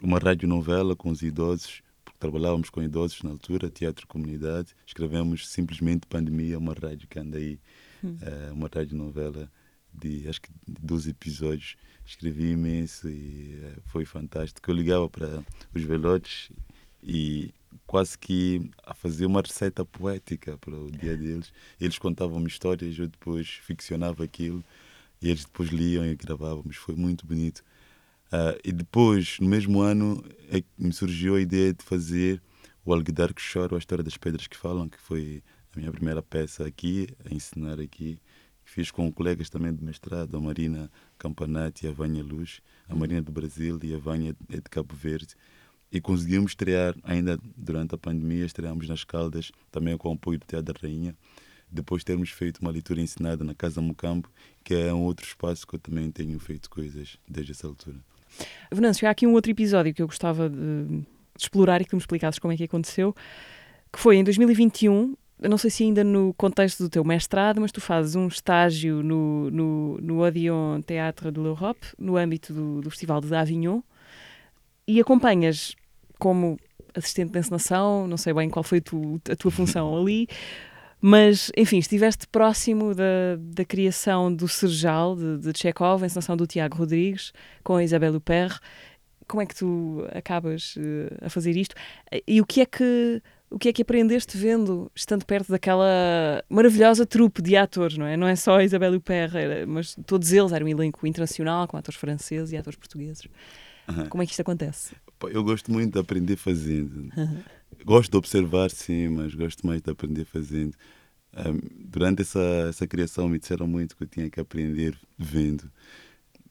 [0.00, 4.74] uma radionovela com os idosos, porque trabalhávamos com idosos na altura, teatro comunidade.
[4.86, 7.58] Escrevemos simplesmente Pandemia, uma rádio que anda aí,
[8.02, 8.16] hum.
[8.22, 9.50] uh, uma radionovela
[9.92, 11.76] de acho que 12 episódios.
[12.04, 14.70] Escrevi imenso e uh, foi fantástico.
[14.70, 16.50] Eu ligava para os velotes
[17.02, 17.54] e
[17.86, 21.52] quase que a fazer uma receita poética para o dia deles.
[21.80, 24.64] Eles contavam-me histórias, eu depois ficcionava aquilo
[25.20, 26.76] e eles depois liam e gravávamos.
[26.76, 27.62] Foi muito bonito.
[28.28, 32.40] Uh, e depois, no mesmo ano, é me surgiu a ideia de fazer
[32.84, 35.42] o Alguidar que Chora, a História das Pedras que Falam, que foi
[35.74, 38.18] a minha primeira peça aqui, a ensinar aqui.
[38.64, 43.20] Fiz com colegas também de mestrado, a Marina Campanati e a Vânia Luz, a Marina
[43.20, 45.34] do Brasil e a Vânia é de Cabo Verde.
[45.92, 50.46] E conseguimos estrear, ainda durante a pandemia, estreamos nas Caldas, também com o apoio do
[50.46, 51.14] Teatro da Rainha.
[51.70, 54.28] Depois termos feito uma leitura ensinada na Casa Mocambo,
[54.64, 57.98] que é um outro espaço que eu também tenho feito coisas desde essa altura.
[58.70, 61.02] Venâncio, há aqui um outro episódio que eu gostava de
[61.38, 63.14] explorar e que tu me explicasses como é que aconteceu,
[63.92, 67.72] que foi em 2021, eu não sei se ainda no contexto do teu mestrado, mas
[67.72, 72.90] tu fazes um estágio no, no, no Odeon Théâtre de l'Europe, no âmbito do, do
[72.90, 73.82] Festival de Avignon,
[74.86, 75.74] e acompanhas
[76.22, 76.56] como
[76.94, 80.28] assistente de encenação, não sei bem qual foi a, tu, a tua função ali,
[81.00, 86.46] mas, enfim, estiveste próximo da, da criação do Serjal, de, de Chekhov, a encenação do
[86.46, 87.32] Tiago Rodrigues,
[87.64, 88.60] com a Isabelle Huppert.
[89.26, 91.74] Como é que tu acabas uh, a fazer isto?
[92.24, 97.04] E o que é que o que é que aprendeste vendo, estando perto daquela maravilhosa
[97.04, 98.16] trupe de atores, não é?
[98.16, 99.32] Não é só a Isabelle Huppert,
[99.66, 103.24] mas todos eles eram um elenco internacional, com atores franceses e atores portugueses.
[103.88, 104.08] Uhum.
[104.08, 104.94] Como é que isto acontece?
[105.28, 107.10] Eu gosto muito de aprender fazendo.
[107.84, 110.76] Gosto de observar, sim, mas gosto mais de aprender fazendo.
[111.34, 115.70] Um, durante essa, essa criação me disseram muito que eu tinha que aprender vendo.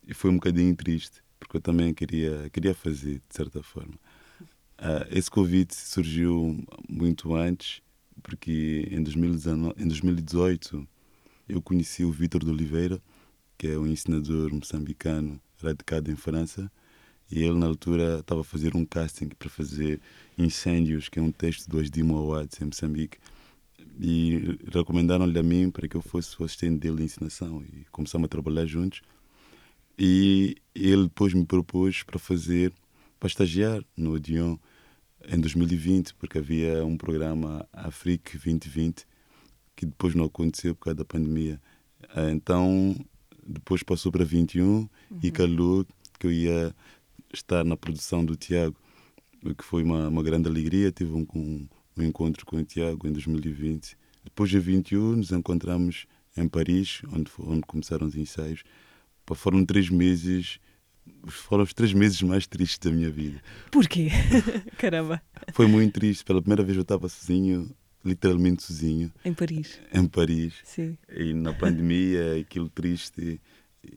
[0.05, 3.93] E foi um bocadinho triste, porque eu também queria, queria fazer, de certa forma.
[4.79, 7.81] Uh, esse convite surgiu muito antes,
[8.23, 10.87] porque em, 2019, em 2018
[11.47, 13.01] eu conheci o Vítor de Oliveira,
[13.57, 16.71] que é um ensinador moçambicano radicado em França,
[17.31, 19.99] e ele na altura estava a fazer um casting para fazer
[20.37, 23.17] Incêndios, que é um texto do Asdimo Awards em Moçambique,
[23.99, 28.25] e recomendaram-lhe a mim para que eu fosse o assistente dele de ensinação, e começamos
[28.25, 29.01] a trabalhar juntos.
[29.97, 32.73] E ele depois me propôs para fazer,
[33.19, 34.57] para estagiar no Odeon,
[35.27, 39.05] em 2020, porque havia um programa Afrique 2020
[39.75, 41.59] que depois não aconteceu por causa da pandemia.
[42.31, 42.95] Então,
[43.45, 44.89] depois passou para 21 uhum.
[45.23, 45.85] e calou
[46.19, 46.75] que eu ia
[47.33, 48.75] estar na produção do Tiago,
[49.43, 50.91] o que foi uma, uma grande alegria.
[50.91, 51.67] Tive um, um,
[51.97, 53.97] um encontro com o Tiago em 2020.
[54.23, 56.05] Depois de 21, nos encontramos
[56.37, 58.63] em Paris, onde, onde começaram os ensaios.
[59.33, 60.59] Foram três meses
[61.27, 63.41] foram os três meses mais tristes da minha vida.
[63.71, 64.09] Porquê?
[64.77, 65.21] Caramba.
[65.53, 66.23] Foi muito triste.
[66.23, 67.69] Pela primeira vez eu estava sozinho,
[68.03, 69.11] literalmente sozinho.
[69.23, 69.79] Em Paris.
[69.93, 70.53] Em Paris.
[70.63, 70.97] Sim.
[71.09, 73.39] E na pandemia, aquilo triste.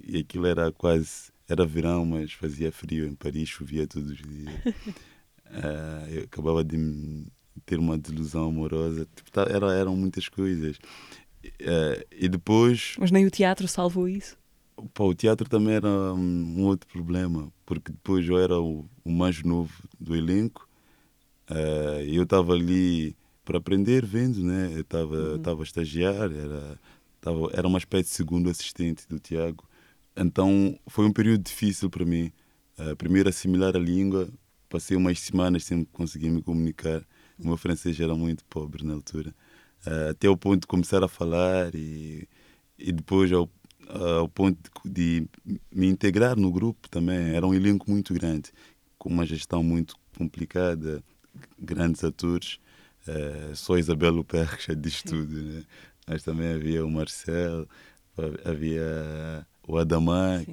[0.06, 1.32] E aquilo era quase.
[1.48, 4.54] Era verão, mas fazia frio em Paris, chovia todos os dias.
[4.66, 7.26] uh, eu acabava de
[7.66, 9.06] ter uma desilusão amorosa.
[9.14, 10.78] Tipo, tá, era, eram muitas coisas.
[11.44, 12.94] Uh, e depois.
[12.98, 14.36] Mas nem o teatro salvou isso?
[14.92, 19.10] Pá, o teatro também era um, um, outro problema, porque depois eu era o, o
[19.10, 20.68] mais novo do elenco
[21.48, 24.70] uh, e eu estava ali para aprender vendo, né?
[24.74, 25.60] Eu estava uhum.
[25.60, 26.78] a estagiar, era,
[27.20, 29.64] tava, era uma espécie de segundo assistente do Tiago.
[30.16, 32.32] Então foi um período difícil para mim.
[32.78, 34.28] Uh, primeiro assimilar a língua,
[34.68, 37.02] passei umas semanas sem conseguir me comunicar.
[37.38, 39.34] O meu francês era muito pobre na altura.
[39.86, 42.28] Uh, até o ponto de começar a falar e,
[42.78, 43.48] e depois ao
[43.88, 47.34] uh, ao ponto de, de, me integrar no grupo também.
[47.34, 48.50] Era um elenco muito grande,
[48.98, 51.02] com uma gestão muito complicada,
[51.58, 52.58] grandes atores.
[53.06, 54.24] Uh, só Isabel
[54.58, 55.64] já diz tudo, né?
[56.06, 57.68] mas também havia o Marcel,
[58.44, 60.44] havia o Adamar.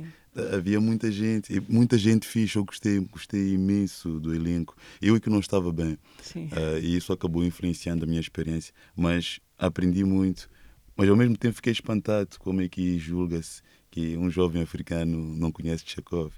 [0.53, 2.57] Havia muita gente, e muita gente fixe.
[2.57, 4.75] Eu gostei, gostei imenso do elenco.
[5.01, 5.97] Eu é que não estava bem.
[6.35, 8.73] Uh, e isso acabou influenciando a minha experiência.
[8.95, 10.49] Mas aprendi muito
[11.01, 15.51] mas ao mesmo tempo fiquei espantado como é que julga-se que um jovem africano não
[15.51, 16.31] conhece Chekhov.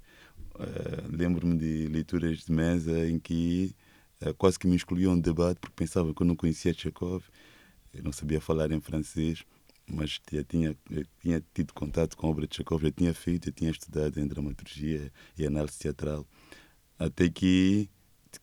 [0.55, 3.75] Uh, Lembro-me de leituras de mesa em que
[4.21, 7.25] uh, quase que me excluíam um debate porque pensava que eu não conhecia Chekhov.
[7.93, 9.43] Eu não sabia falar em francês,
[9.87, 10.75] mas já tinha,
[11.21, 14.27] tinha tido contato com a obra de Chekhov, já tinha feito, já tinha estudado em
[14.27, 16.25] dramaturgia e análise teatral.
[16.97, 17.89] Até que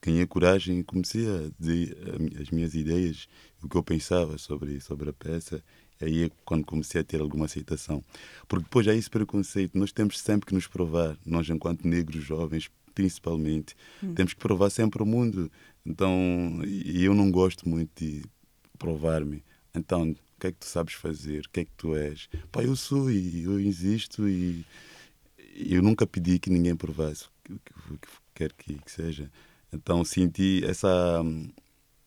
[0.02, 1.96] ganhei coragem e comecei a dizer
[2.40, 3.28] as minhas ideias,
[3.62, 5.62] o que eu pensava sobre, sobre a peça
[6.00, 8.02] aí é quando comecei a ter alguma aceitação.
[8.48, 12.70] Porque depois há esse preconceito, nós temos sempre que nos provar, nós enquanto negros jovens,
[12.94, 14.14] principalmente, hum.
[14.14, 15.50] temos que provar sempre o mundo.
[15.84, 18.22] Então, e eu não gosto muito de
[18.78, 19.42] provar-me.
[19.74, 21.44] Então, que é que tu sabes fazer?
[21.46, 22.28] O que é que tu és?
[22.50, 24.64] Pá, eu sou e eu existo e
[25.54, 29.30] eu nunca pedi que ninguém provasse o que, que quer que, que seja.
[29.72, 31.22] Então senti essa.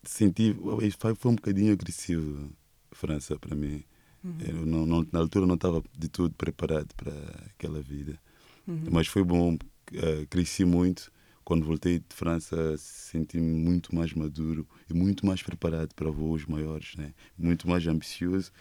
[0.04, 0.56] Senti.
[0.98, 2.52] Foi, foi um bocadinho agressivo,
[2.92, 3.84] França, para mim.
[4.24, 4.38] Uhum.
[4.46, 7.14] Eu não, não, na altura não estava de tudo preparado para
[7.52, 8.20] aquela vida.
[8.68, 8.86] Uhum.
[8.92, 11.12] Mas foi bom, uh, cresci muito.
[11.44, 16.96] Quando voltei de França, senti-me muito mais maduro e muito mais preparado para voos maiores,
[16.96, 17.14] né?
[17.38, 18.52] muito mais ambicioso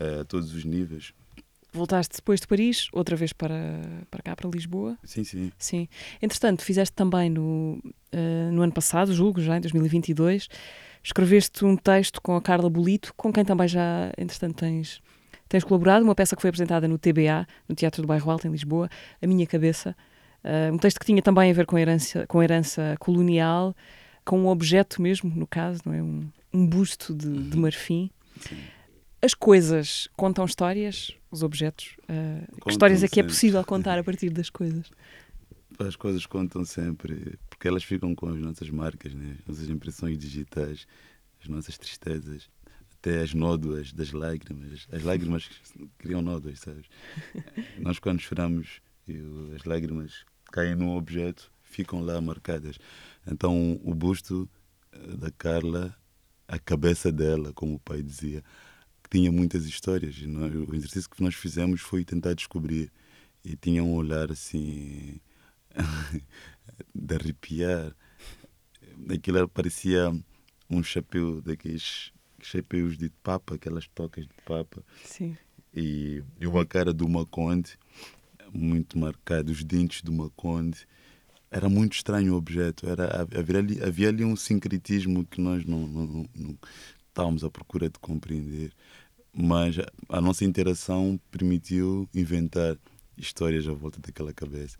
[0.00, 1.14] uh, a todos os níveis.
[1.72, 4.98] Voltaste depois de Paris, outra vez para, para cá, para Lisboa?
[5.04, 5.50] Sim, sim.
[5.56, 5.88] Sim.
[6.20, 7.80] Entretanto, fizeste também no,
[8.12, 10.48] uh, no ano passado, julgo, já em 2022,
[11.02, 15.00] escreveste um texto com a Carla Bolito, com quem também já, entretanto, tens,
[15.48, 18.50] tens colaborado, uma peça que foi apresentada no TBA, no Teatro do Bairro Alto, em
[18.50, 18.90] Lisboa,
[19.22, 19.96] A Minha Cabeça.
[20.44, 23.74] Uh, um texto que tinha também a ver com a herança, com a herança colonial,
[24.24, 26.02] com um objeto mesmo, no caso, não é?
[26.02, 27.62] Um, um busto de, de uhum.
[27.62, 28.10] marfim.
[28.40, 28.58] Sim.
[29.20, 31.96] As coisas contam histórias, os objetos.
[32.02, 34.90] Uh, que histórias é que é possível contar a partir das coisas?
[35.78, 39.36] As coisas contam sempre, porque elas ficam com as nossas marcas, né?
[39.40, 40.86] as nossas impressões digitais,
[41.40, 42.50] as nossas tristezas,
[42.98, 44.86] até as nódoas das lágrimas.
[44.92, 45.48] As lágrimas
[45.98, 46.86] criam nódoas, sabes?
[47.78, 48.80] Nós, quando choramos,
[49.54, 52.78] as lágrimas caem num objeto, ficam lá marcadas.
[53.26, 54.48] Então, o busto
[54.92, 55.96] eh, da Carla,
[56.46, 58.44] a cabeça dela, como o pai dizia,
[59.10, 60.20] tinha muitas histórias.
[60.22, 62.92] Nós, o exercício que nós fizemos foi tentar descobrir.
[63.44, 65.20] E tinha um olhar assim.
[66.94, 67.94] de arrepiar.
[69.12, 70.12] Aquilo parecia
[70.68, 74.84] um chapéu daqueles chapéus de papa, aquelas tocas de papa.
[75.04, 75.36] Sim.
[75.74, 77.78] E, e uma cara do Maconde,
[78.52, 80.86] muito marcada, os dentes do Maconde.
[81.50, 82.88] Era muito estranho o objeto.
[82.88, 86.58] Era, havia, ali, havia ali um sincretismo que nós não, não, não, não
[87.08, 88.72] estávamos à procura de compreender
[89.32, 89.76] mas
[90.08, 92.76] a nossa interação permitiu inventar
[93.16, 94.76] histórias à volta daquela cabeça.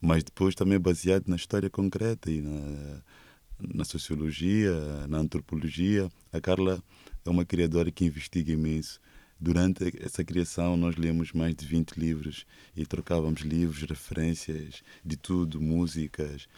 [0.00, 3.02] Mas depois também baseado na história concreta e na,
[3.74, 4.72] na sociologia,
[5.08, 6.08] na antropologia.
[6.32, 6.82] A Carla
[7.24, 9.00] é uma criadora que investiga imenso.
[9.38, 15.60] Durante essa criação, nós lemos mais de 20 livros e trocávamos livros, referências de tudo,
[15.60, 16.48] músicas.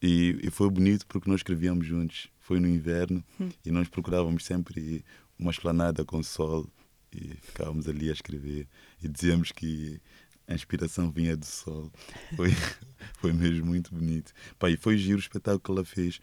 [0.00, 2.28] E, e foi bonito porque nós escrevíamos juntos.
[2.40, 3.50] Foi no inverno hum.
[3.64, 5.04] e nós procurávamos sempre
[5.38, 6.66] uma esplanada com sol
[7.12, 8.66] e ficávamos ali a escrever
[9.02, 10.00] e dizíamos que
[10.48, 11.92] a inspiração vinha do sol.
[12.34, 12.50] Foi,
[13.18, 14.32] foi mesmo muito bonito.
[14.58, 16.20] Pá, e foi giro o espetáculo que ela fez.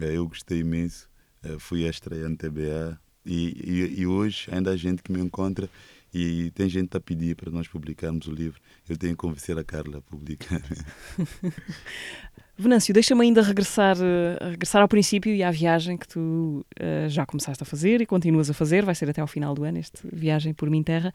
[0.00, 1.08] Eh, eu gostei imenso.
[1.42, 2.98] Eh, fui a estreia no TBA
[3.28, 5.68] e, e, e, hoje ainda há gente que me encontra
[6.12, 8.58] e tem gente a pedir para nós publicarmos o livro.
[8.88, 10.62] Eu tenho que convencer a Carla a publicar.
[12.56, 17.26] Venâncio, deixa-me ainda regressar, uh, regressar ao princípio e à viagem que tu uh, já
[17.26, 20.00] começaste a fazer e continuas a fazer, vai ser até ao final do ano, esta
[20.10, 21.12] viagem por Minha Terra.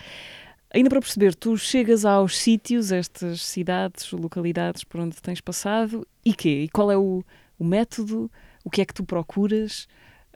[0.74, 6.34] Ainda para perceber, tu chegas aos sítios, estas cidades, localidades por onde tens passado, e
[6.34, 6.64] quê?
[6.64, 7.24] E qual é o,
[7.60, 8.32] o método?
[8.64, 9.88] O que é que tu procuras?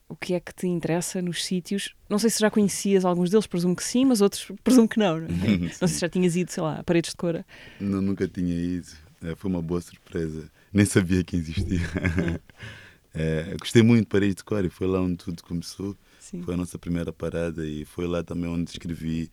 [0.10, 1.93] O que é que te interessa nos sítios?
[2.10, 5.20] Não sei se já conhecias alguns deles, presumo que sim, mas outros presumo que não.
[5.20, 5.58] Não, é?
[5.58, 7.46] não sei se já tinhas ido, sei lá, a Paredes de Cora.
[7.80, 8.88] Não, nunca tinha ido.
[9.22, 11.80] É, foi uma boa surpresa nem sabia que existia.
[13.13, 15.98] é, gostei muito de Paris de Cor e foi lá onde tudo começou.
[16.20, 16.43] Sim.
[16.43, 19.32] Foi a nossa primeira parada e foi lá também onde escrevi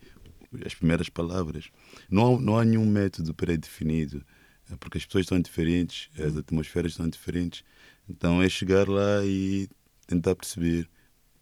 [0.65, 1.69] as primeiras palavras.
[2.09, 4.23] Não há, não há nenhum método pré-definido,
[4.71, 6.39] é, porque as pessoas são diferentes, as uhum.
[6.39, 7.63] atmosferas são diferentes.
[8.09, 9.69] Então é chegar lá e
[10.07, 10.89] tentar perceber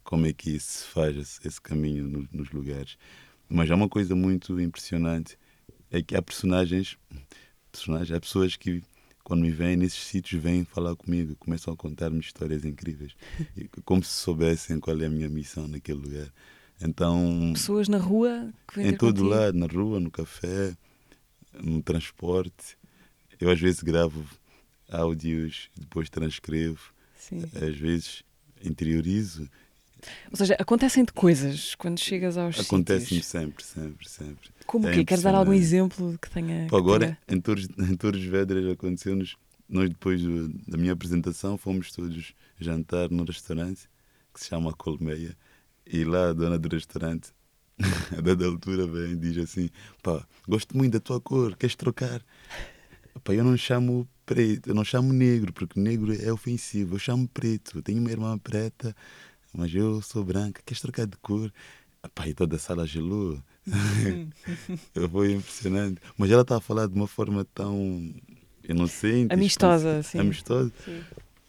[0.02, 2.96] como é que se faz esse, esse caminho no, nos lugares.
[3.48, 5.38] Mas há uma coisa muito impressionante,
[5.90, 6.98] é que há personagens,
[7.70, 8.82] personagens há pessoas que
[9.24, 13.14] quando me vêm nesses sítios, vêm falar comigo, começam a contar-me histórias incríveis,
[13.84, 16.30] como se soubessem qual é a minha missão naquele lugar.
[16.80, 19.28] Então, pessoas na rua que vêm em todo contigo.
[19.28, 20.76] lado, na rua, no café,
[21.54, 22.76] no transporte.
[23.40, 24.24] Eu às vezes gravo
[24.90, 27.42] áudios, depois transcrevo, Sim.
[27.54, 28.22] às vezes
[28.64, 29.48] interiorizo
[30.30, 34.50] ou seja, acontecem-te coisas quando chegas aos Acontece-me sempre, sempre, sempre.
[34.66, 35.04] Como é que?
[35.04, 36.66] Queres dar algum exemplo que tenha...
[36.68, 37.38] Pô, agora, tenha...
[37.38, 39.36] em Torres, em Torres Vedras aconteceu-nos,
[39.68, 40.20] nós depois
[40.66, 43.88] da minha apresentação fomos todos jantar num restaurante
[44.32, 45.36] que se chama Colmeia
[45.86, 47.30] e lá a dona do restaurante
[48.16, 49.68] a dada altura vem e diz assim
[50.02, 52.22] pá, gosto muito da tua cor, queres trocar?
[53.22, 57.28] Pá, eu não chamo preto, eu não chamo negro, porque negro é ofensivo, eu chamo
[57.28, 58.94] preto, eu tenho uma irmã preta,
[59.52, 61.52] mas eu sou branca, queres trocar de cor?
[62.26, 63.40] E toda a sala gelou.
[65.10, 66.00] Foi impressionante.
[66.18, 68.14] Mas ela estava a falar de uma forma tão
[68.68, 69.32] inocente.
[69.32, 70.18] Amistosa, sim.
[70.18, 70.70] Amistosa.
[70.84, 71.02] Sim.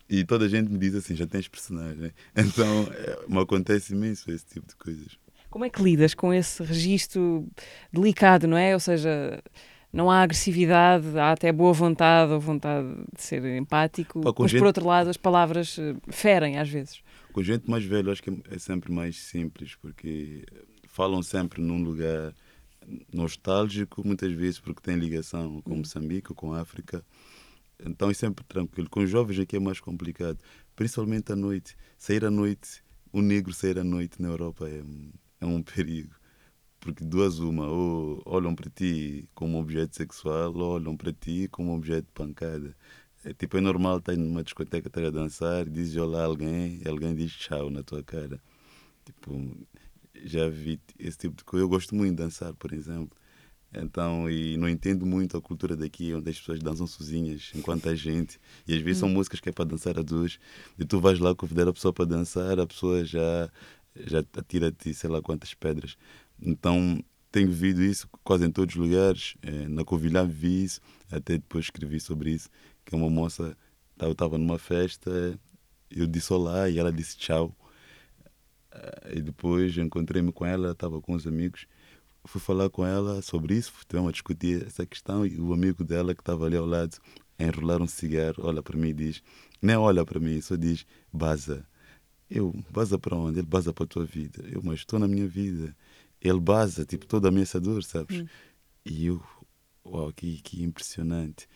[0.10, 2.12] E toda a gente me diz assim, já tens personagem.
[2.36, 5.18] Então, é, me acontece imenso esse tipo de coisas.
[5.50, 7.48] Como é que lidas com esse registro
[7.92, 8.74] delicado, não é?
[8.74, 9.42] Ou seja,
[9.96, 14.60] não há agressividade, há até boa vontade ou vontade de ser empático, Pá, mas gente-
[14.60, 17.02] por outro lado as palavras eh, ferem às vezes.
[17.32, 20.44] Com gente mais velha, acho que é sempre mais simples, porque
[20.88, 22.34] falam sempre num lugar
[23.14, 27.04] nostálgico, muitas vezes porque tem ligação com Moçambique, com a África.
[27.86, 28.90] Então é sempre tranquilo.
[28.90, 30.38] Com os jovens aqui é mais complicado,
[30.76, 31.76] principalmente à noite.
[31.98, 32.82] Sair à noite,
[33.12, 34.82] o negro sair à noite na Europa é,
[35.42, 36.14] é um perigo.
[36.86, 41.74] Porque duas uma, ou olham para ti como objeto sexual, ou olham para ti como
[41.76, 42.78] objeto de pancada.
[43.24, 46.88] É, tipo, é normal estar numa discoteca, estar a dançar, dizes olá a alguém e
[46.88, 48.40] alguém diz tchau na tua cara.
[49.04, 49.58] Tipo,
[50.26, 51.64] já vi esse tipo de coisa.
[51.64, 53.18] Eu gosto muito de dançar, por exemplo.
[53.74, 57.96] Então, e não entendo muito a cultura daqui, onde as pessoas dançam sozinhas, enquanto a
[57.96, 58.40] gente.
[58.68, 60.40] E às vezes são músicas que é para dançar a duas.
[60.78, 63.50] E tu vais lá convidar a pessoa para dançar, a pessoa já,
[63.96, 65.98] já atira-te sei lá quantas pedras.
[66.42, 69.36] Então, tenho vivido isso quase em todos os lugares.
[69.42, 70.82] Eh, Na Covilhã vi isso,
[71.12, 72.50] até depois escrevi sobre isso.
[72.86, 73.58] Que uma moça,
[74.00, 75.40] eu estava numa festa,
[75.90, 77.56] eu disse olá e ela disse tchau.
[78.72, 81.66] Ah, E depois encontrei-me com ela, estava com os amigos,
[82.26, 86.16] fui falar com ela sobre isso, tivemos a discutir essa questão e o amigo dela
[86.16, 86.98] que estava ali ao lado
[87.40, 89.24] a enrolar um cigarro, olha para mim e diz,
[89.62, 91.66] nem olha para mim, só diz, baza.
[92.30, 93.40] Eu, baza para onde?
[93.40, 94.44] Ele baza para a tua vida.
[94.52, 95.76] Eu, mas estou na minha vida.
[96.28, 98.26] Ele baza, tipo, todo ameaçador, sabes?
[98.86, 99.22] E eu,
[99.86, 101.48] uau, que, que impressionante.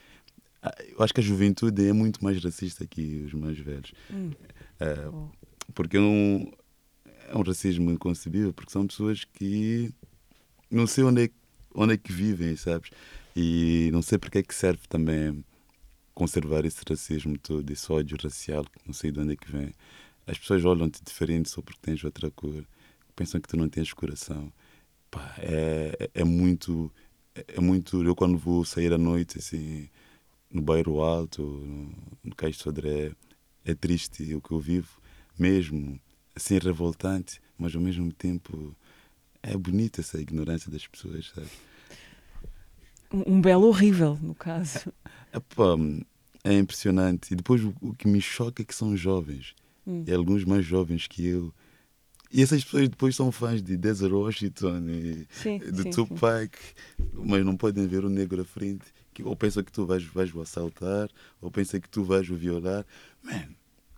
[0.62, 3.92] Ah, Eu acho que a juventude é muito mais racista que os mais velhos.
[4.80, 5.30] Ah, Oh.
[5.74, 6.52] porque é um,
[7.28, 9.92] é um racismo inconcebível, porque são pessoas que
[10.70, 11.30] não sei onde é,
[11.74, 12.90] onde é que vivem, sabes?
[13.36, 15.44] E não sei porque é que serve também
[16.14, 19.74] conservar esse racismo todo, esse ódio racial, que não sei de onde é que vem.
[20.28, 22.66] As pessoas olham-te diferente só porque tens outra cor,
[23.16, 24.52] pensam que tu não tens coração.
[25.12, 26.92] Pá, é, é- é muito.
[27.36, 28.04] É muito.
[28.04, 29.90] Eu, quando vou sair à noite, assim,
[30.52, 31.94] no Bairro Alto, no,
[32.24, 33.12] no Cais de Sodré,
[33.66, 35.00] é triste o que eu vivo,
[35.38, 36.00] mesmo
[36.36, 38.76] assim, revoltante, mas ao mesmo tempo
[39.42, 41.50] é bonita essa ignorância das pessoas, sabe?
[43.12, 44.94] Um, belo horrível, no caso.
[45.34, 45.76] Epá,
[46.44, 47.34] é impressionante.
[47.34, 49.56] E depois o, o que me choca é que são jovens.
[49.86, 50.04] Hum.
[50.06, 51.54] E alguns mais jovens que eu.
[52.32, 56.56] E essas pessoas depois são fãs de Denzel Washington e Sim, de sim, Tupac,
[57.14, 58.86] mas não podem ver o negro à frente.
[59.14, 61.10] Que ou pensam que tu vais, vais o assaltar,
[61.42, 62.86] ou pensam que tu vais o violar.
[63.24, 63.50] Man,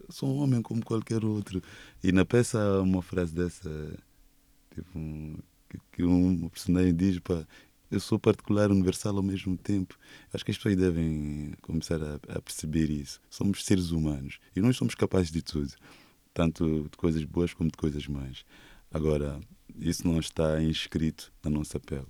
[0.10, 1.62] sou um homem como qualquer outro.
[2.02, 3.70] E na peça há uma frase dessa,
[4.74, 5.00] tipo,
[5.70, 7.46] que, que um personagem diz, pá,
[7.92, 9.98] eu sou particular universal ao mesmo tempo.
[10.34, 13.20] Acho que as pessoas devem começar a, a perceber isso.
[13.30, 15.74] Somos seres humanos e nós somos capazes de tudo,
[16.34, 18.44] tanto de coisas boas como de coisas más.
[18.94, 19.40] Agora,
[19.80, 22.06] isso não está inscrito na nossa pele.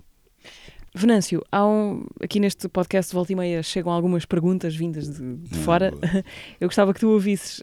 [0.94, 5.36] Venâncio, há um, aqui neste podcast de Volta e Meia chegam algumas perguntas vindas de,
[5.36, 5.90] de Ah, fora.
[5.90, 6.02] boa.
[6.60, 7.62] Eu gostava que tu ouvisses.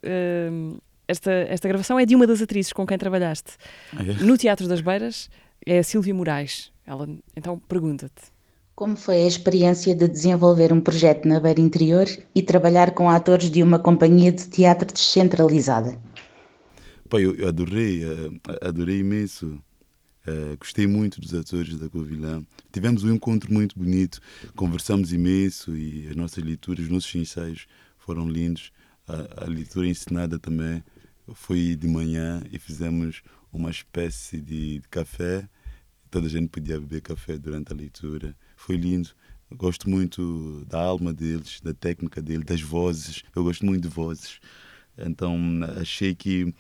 [0.52, 3.54] hum, esta, esta gravação é de uma das atrizes com quem trabalhaste
[3.96, 4.24] Ah, é?
[4.24, 5.30] no Teatro das Beiras,
[5.66, 6.72] é a Sílvia Moraes.
[6.86, 8.32] Ela então pergunta-te.
[8.76, 13.52] Como foi a experiência de desenvolver um projeto na Beira Interior e trabalhar com atores
[13.52, 16.00] de uma companhia de teatro descentralizada?
[17.10, 18.30] Pá, eu, eu adorei, eh,
[18.62, 19.60] adorei imenso.
[20.28, 22.46] Eh, gostei muito dos atores da Covilhã.
[22.72, 24.22] Tivemos um encontro muito bonito,
[24.56, 27.66] conversamos imenso e as nossas leituras, os nossos ensaios
[27.98, 28.72] foram lindos.
[29.08, 30.84] A, a leitura ensinada também
[31.34, 35.50] foi de manhã e fizemos uma espécie de, de café.
[36.12, 38.36] Toda a gente podia beber café durante a leitura.
[38.56, 39.10] Foi lindo.
[39.52, 43.24] Gosto muito da alma deles, da técnica deles, das vozes.
[43.36, 44.40] Eu gosto muito de vozes.
[44.96, 45.40] Então
[45.80, 46.54] achei que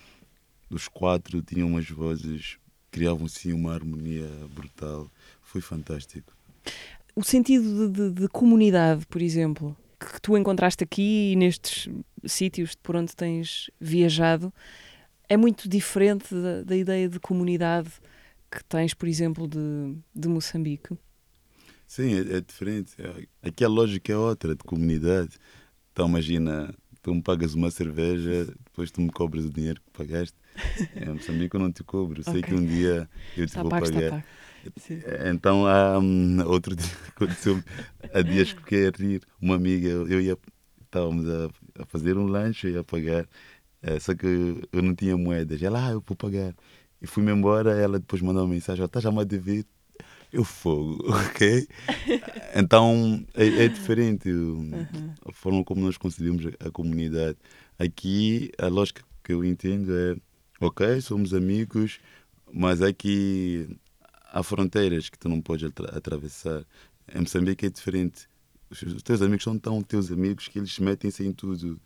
[0.70, 2.58] os quatro tinham umas vozes,
[2.92, 5.10] criavam sim uma harmonia brutal.
[5.42, 6.34] Foi fantástico.
[7.16, 11.90] O sentido de, de- de comunidade, por exemplo, que tu encontraste aqui e nestes
[12.26, 14.54] sítios por onde tens viajado,
[15.28, 17.90] é muito diferente da, da ideia de comunidade
[18.52, 20.98] que tens, por exemplo, de, de Moçambique.
[21.88, 22.94] Sim, é, é diferente.
[23.42, 25.38] Aqui a lógica é outra, de comunidade.
[25.92, 30.38] Então imagina, tu me pagas uma cerveja, depois tu me cobras o dinheiro que pagaste.
[30.96, 32.24] Em Moçambique eu não te cobro.
[32.24, 32.44] Sei Ok.
[32.44, 34.26] que um dia eu te Está vou pagar.
[34.78, 35.00] Sim.
[35.34, 37.64] Então há hum, outro dia aconteceu
[38.14, 39.22] há dias que fiquei a rir.
[39.42, 40.38] Uma amiga, eu ia
[40.84, 41.50] estávamos a,
[41.84, 43.28] a fazer um lanche, eu ia pagar,
[43.84, 44.26] eh, só que
[44.72, 45.62] eu não tinha moedas.
[45.62, 46.56] Ela, ah, eu vou pagar.
[47.02, 49.66] E fui-me embora, ela depois mandou uma mensagem, estás a me a dever?
[50.34, 50.98] Eu fogo,
[51.30, 51.68] ok?
[52.56, 54.60] Então é, é diferente o-
[55.28, 57.38] a forma como nós concebemos a comunidade.
[57.78, 60.16] Aqui a lógica que eu entendo é,
[60.60, 62.00] ok, somos amigos,
[62.52, 63.70] Mas aqui
[64.32, 66.66] há fronteiras que tu não podes atra atravessar.
[67.14, 68.28] Em Moçambique é diferente.
[68.70, 71.80] Os, os teus amigos são tão teus amigos que eles metem-se em tudo,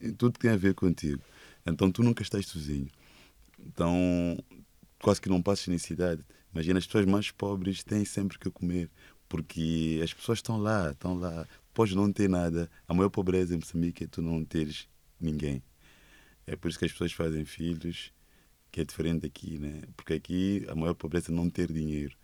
[0.00, 1.22] em tudo que tem a ver contigo.
[1.66, 2.88] Então tu nunca estás sozinho.
[3.58, 4.36] Então
[5.00, 6.24] quase que não passas necessidade.
[6.52, 8.90] Imagina, as pessoas mais pobres têm sempre que comer,
[9.28, 11.46] porque as pessoas estão lá, estão lá.
[11.72, 12.70] Podes não ter nada.
[12.88, 14.88] A maior pobreza em Moçambique é tu não teres
[15.20, 15.62] ninguém.
[16.50, 18.12] É por isso que as pessoas fazem filhos,
[18.72, 19.82] que é diferente aqui, né?
[19.96, 22.16] Porque aqui a maior pobreza é não ter dinheiro.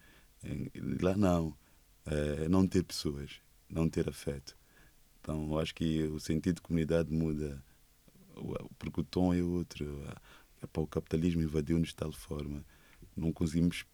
[1.01, 1.57] Lá não.
[2.05, 4.57] É não ter pessoas, não ter afeto.
[5.21, 7.63] Então, eu acho que o sentido de comunidade muda,
[8.81, 10.05] porque o tom é outro.
[10.77, 12.65] O capitalismo invadiu-nos de tal forma.
[13.17, 13.85] Não conseguimos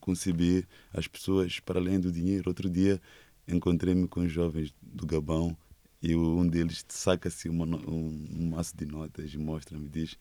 [0.00, 2.48] conceber as pessoas para além do dinheiro.
[2.48, 3.02] Outro dia
[3.48, 5.56] encontrei-me com jovens do Gabão
[6.02, 10.16] e um deles saca-se um, um maço de notas e mostra-me diz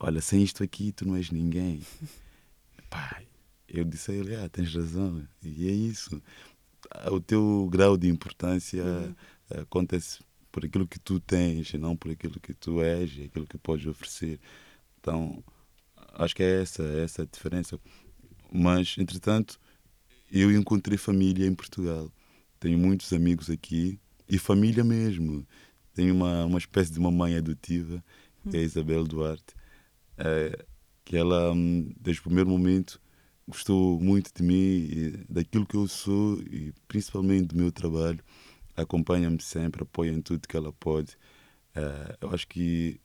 [0.00, 1.82] olha, sem isto aqui tu não és ninguém.
[2.88, 3.28] Pai,
[3.68, 5.22] eu disse a ele, ah, tens razão.
[5.42, 6.20] E é isso.
[7.12, 9.14] O teu grau de importância uhum.
[9.60, 10.20] acontece
[10.50, 13.86] por aquilo que tu tens, não por aquilo que tu és e aquilo que podes
[13.86, 14.40] oferecer.
[14.98, 15.44] Então,
[16.14, 17.78] acho que é essa, é essa a diferença.
[18.50, 19.60] Mas, entretanto,
[20.32, 22.10] eu encontrei família em Portugal.
[22.58, 24.00] Tenho muitos amigos aqui
[24.30, 25.46] e família mesmo.
[25.94, 28.02] Tenho uma, uma espécie de uma mãe adotiva,
[28.48, 29.54] que é a Isabel Duarte,
[30.16, 30.64] é,
[31.04, 33.00] que ela, hum, desde o primeiro momento,
[33.46, 38.20] gostou muito de mim, daquilo que eu sou e principalmente do meu trabalho.
[38.76, 41.16] Acompanha-me sempre, apoia em tudo que ela pode.
[41.74, 43.00] É, eu acho que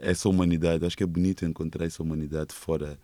[0.00, 2.98] essa humanidade, acho que é bonito encontrar essa humanidade fora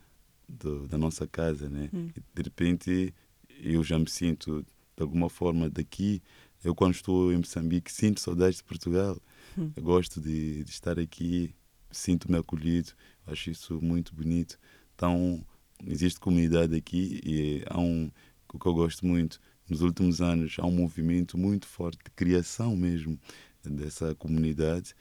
[0.49, 1.89] do, da nossa casa, né?
[1.93, 2.09] Hum.
[2.35, 3.15] De repente
[3.63, 4.65] eu já me sinto
[4.97, 6.23] de alguma forma daqui.
[6.63, 9.21] Eu quando estou em Moçambique sinto saudades de Portugal.
[9.57, 9.71] Hum.
[9.77, 11.55] Eu gosto de, de estar aqui,
[11.91, 12.93] sinto-me acolhido.
[13.27, 14.59] Acho isso muito bonito.
[14.95, 15.45] Então
[15.87, 18.11] existe comunidade aqui e há um
[18.53, 22.77] o que eu gosto muito nos últimos anos há um movimento muito forte de criação
[22.77, 23.19] mesmo
[23.63, 24.95] dessa comunidade.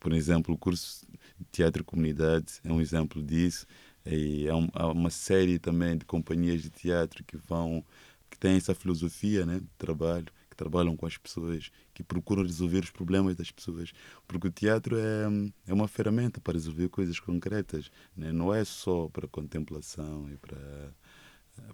[0.00, 1.06] Por exemplo, o curso
[1.38, 3.66] de Teatro Comunidade é um exemplo disso.
[4.04, 7.84] E há, uma série também de companhias de teatro que vão
[8.30, 10.26] que têm essa filosofia né, de trabalho,
[10.56, 13.92] que trabalham com as pessoas, que procuram resolver os problemas das pessoas.
[14.26, 15.26] Porque o teatro é,
[15.66, 18.32] é uma ferramenta para resolver coisas concretas, né?
[18.32, 20.94] não é só para contemplação e para,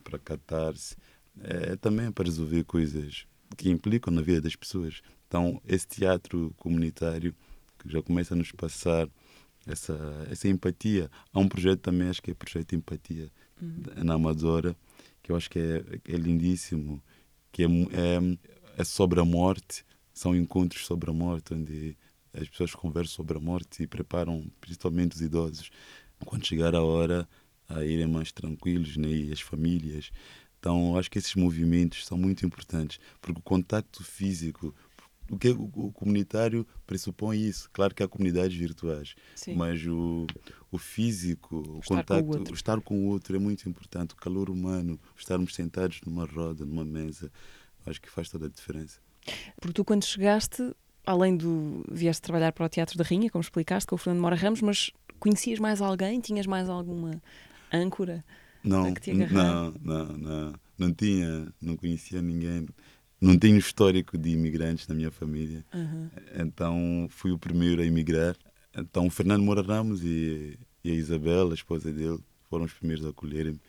[0.03, 0.97] para catar-se,
[1.41, 3.27] é também para resolver coisas
[3.57, 5.01] que implicam na vida das pessoas.
[5.29, 7.35] Então, esse teatro comunitário
[7.79, 9.09] que já começa a nos passar
[9.67, 11.11] essa, essa empatia.
[11.33, 13.31] Há um projeto também, acho que é o projeto Empatia,
[13.61, 13.83] uhum.
[14.05, 14.77] na Amadora,
[15.23, 17.03] que eu acho que é, é lindíssimo,
[17.53, 18.19] que é, é,
[18.77, 21.97] é, sobre a morte, são encontros sobre a morte, onde
[22.35, 25.71] as pessoas conversam sobre a morte e preparam, principalmente os idosos,
[26.25, 27.29] quando chegar a hora,
[27.69, 29.09] a irem mais tranquilos, né?
[29.09, 30.11] e as famílias.
[30.59, 34.75] Então, acho que esses movimentos são muito importantes, porque o contacto físico,
[35.31, 37.69] o que o, comunitário pressupõe isso.
[37.73, 39.55] Claro que há comunidades virtuais, Sim.
[39.55, 40.27] mas o,
[40.71, 44.15] o físico, o, o contato, com o, estar com o outro é muito importante.
[44.15, 47.33] O calor humano, estarmos sentados numa roda, numa mesa,
[47.87, 49.01] acho que faz toda a diferença.
[49.61, 50.75] Porque tu, quando chegaste,
[51.07, 51.85] além do.
[51.91, 54.91] vieste trabalhar para o Teatro da Rainha, como explicaste, com o Fernando Mora Ramos, mas
[55.19, 56.21] conhecias mais alguém?
[56.21, 57.23] Tinhas mais alguma
[57.73, 58.25] âncora?
[58.65, 58.95] Não,
[59.31, 62.67] não, não, não, não tinha, não conhecia ninguém
[63.23, 65.65] não tenho histórico de imigrantes na minha família.
[65.73, 66.11] Uhum.
[66.35, 68.37] Então fui o primeiro a emigrar.
[68.77, 72.19] Então o Fernando Moura Ramos e, e, a Isabel, a esposa dele,
[72.51, 73.61] foram os primeiros a acolherem-me.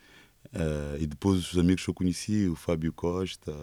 [0.46, 3.54] Uh, e depois os amigos que eu conheci, o Fábio Costa,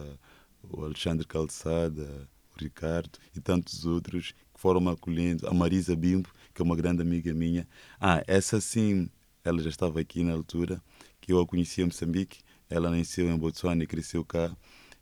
[0.68, 5.46] o Alexandre Calçada, o Ricardo e tantos outros que foram me acolhendo.
[5.48, 7.66] A Marisa Bimbo, que é uma grande amiga minha.
[8.00, 9.08] Ah, essa sim,
[9.44, 10.82] ela já estava aqui na altura,
[11.20, 12.40] que eu a conhecia em Moçambique.
[12.68, 14.54] Ela nasceu em Botsuana e cresceu cá.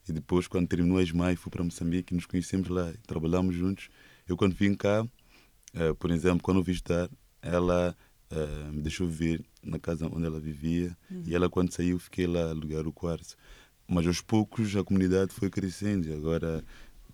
[0.09, 2.93] E depois, quando terminou a ESMAI, fui para Moçambique e nos conhecemos lá.
[3.07, 3.89] Trabalhamos juntos.
[4.27, 7.09] Eu, quando vim cá, uh, por exemplo, quando visitar,
[7.43, 7.97] ela
[8.31, 10.97] uh, me deixou vir na casa onde ela vivia.
[11.11, 11.23] Uhum.
[11.27, 13.37] E ela, quando saiu, fiquei lá alugar o quarto.
[13.91, 16.63] Mas aos poucos a comunidade foi crescendo e agora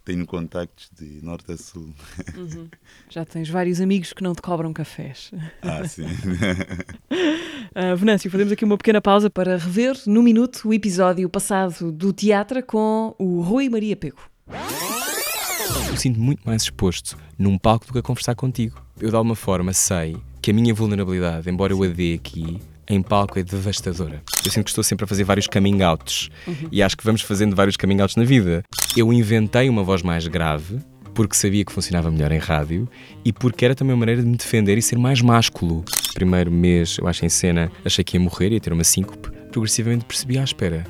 [0.05, 1.93] tenho contactos de norte a sul.
[2.37, 2.69] Uhum.
[3.09, 5.33] Já tens vários amigos que não te cobram cafés.
[5.63, 6.05] Ah, sim.
[6.05, 12.13] uh, Venâncio, fazemos aqui uma pequena pausa para rever no minuto o episódio passado do
[12.13, 14.21] teatro com o Rui Maria Pego.
[15.89, 18.81] Eu sinto muito mais exposto num palco do que a conversar contigo.
[19.01, 23.03] Eu, de alguma forma, sei que a minha vulnerabilidade, embora eu a dê aqui, em
[23.03, 24.23] palco é devastadora.
[24.45, 26.69] Eu sinto que estou sempre a fazer vários coming outs uhum.
[26.71, 28.63] e acho que vamos fazendo vários coming outs na vida.
[28.97, 30.79] Eu inventei uma voz mais grave
[31.15, 32.89] porque sabia que funcionava melhor em rádio
[33.25, 35.85] e porque era também uma maneira de me defender e ser mais másculo.
[36.15, 39.31] Primeiro mês, eu acho em cena, achei que ia morrer, ia ter uma síncope.
[39.51, 40.85] progressivamente percebi, à espera,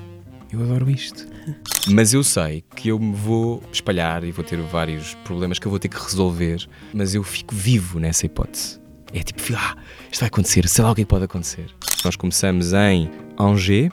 [0.53, 1.27] eu adoro isto.
[1.89, 5.71] Mas eu sei que eu me vou espalhar e vou ter vários problemas que eu
[5.71, 8.81] vou ter que resolver, mas eu fico vivo nessa hipótese.
[9.13, 9.77] É tipo, ah,
[10.11, 11.67] isto vai acontecer, sei lá o que pode acontecer.
[12.05, 13.91] Nós começamos em Angers,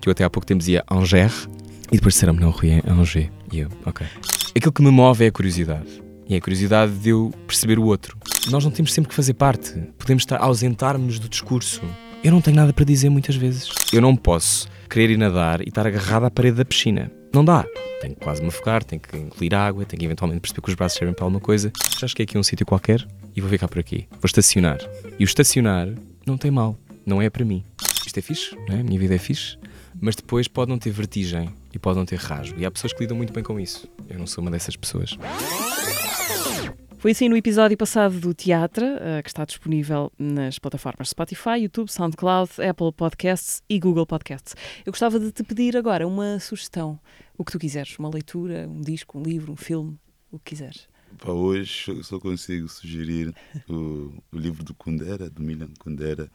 [0.00, 1.48] que eu até há pouco tempo dizia Angers,
[1.90, 3.30] e depois disseram-me, não, Rui, é Angers.
[3.52, 4.06] E eu, ok.
[4.54, 6.02] Aquilo que me move é a curiosidade.
[6.28, 8.16] E é a curiosidade de eu perceber o outro.
[8.48, 9.74] Nós não temos sempre que fazer parte.
[9.98, 11.82] Podemos estar ausentar-nos do discurso.
[12.22, 13.68] Eu não tenho nada para dizer muitas vezes.
[13.92, 17.10] Eu não posso querer ir nadar e estar agarrado à parede da piscina.
[17.34, 17.64] Não dá.
[18.00, 20.74] Tenho que quase me afogar, tenho que engolir água, tenho que eventualmente perceber que os
[20.74, 21.72] braços servem para alguma coisa.
[21.98, 23.06] Já cheguei aqui a um sítio qualquer
[23.40, 24.06] vou ficar por aqui.
[24.10, 24.78] Vou estacionar.
[25.18, 25.88] E o estacionar
[26.26, 26.76] não tem mal.
[27.04, 27.64] Não é para mim.
[28.06, 28.80] Isto é fixe, não é?
[28.80, 29.58] A minha vida é fixe.
[30.00, 32.58] Mas depois pode não ter vertigem e pode não ter rasgo.
[32.58, 33.88] E há pessoas que lidam muito bem com isso.
[34.08, 35.16] Eu não sou uma dessas pessoas.
[37.00, 41.88] Foi assim no episódio passado do Teatro, uh, que está disponível nas plataformas Spotify, YouTube,
[41.88, 44.54] SoundCloud, Apple Podcasts e Google Podcasts.
[44.84, 47.00] Eu gostava de te pedir agora uma sugestão,
[47.38, 49.98] o que tu quiseres, uma leitura, um disco, um livro, um filme,
[50.30, 50.89] o que quiseres.
[51.20, 53.34] Para hoje só consigo sugerir
[53.68, 56.30] o, o livro do Kundera, do Milan Kundera,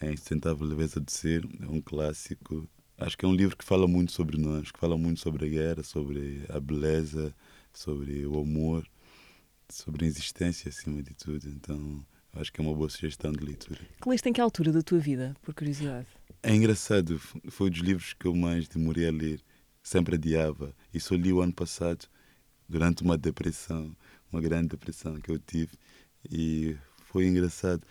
[0.00, 2.68] é Insustentável Leveza de Ser, é um clássico.
[2.98, 5.48] Acho que é um livro que fala muito sobre nós, que fala muito sobre a
[5.48, 7.34] guerra, sobre a beleza,
[7.72, 8.86] sobre o amor
[9.72, 11.48] sobre a existência acima de tudo.
[11.48, 12.04] Então
[12.34, 13.80] acho que é uma boa sugestão de leitura.
[14.00, 16.06] Que leste em que altura da tua vida, por curiosidade?
[16.42, 17.18] É engraçado,
[17.48, 19.40] foi um dos livros que eu mais demorei a ler,
[19.82, 20.74] sempre adiava.
[20.92, 22.06] E só li o ano passado,
[22.68, 23.96] durante uma depressão,
[24.32, 25.72] uma grande depressão que eu tive.
[26.30, 27.82] E foi engraçado.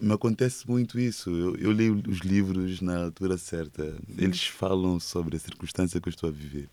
[0.00, 1.30] Me acontece muito isso.
[1.30, 3.96] Eu, eu leio os livros na altura certa.
[4.16, 6.68] Eles falam sobre a circunstância que eu estou a viver.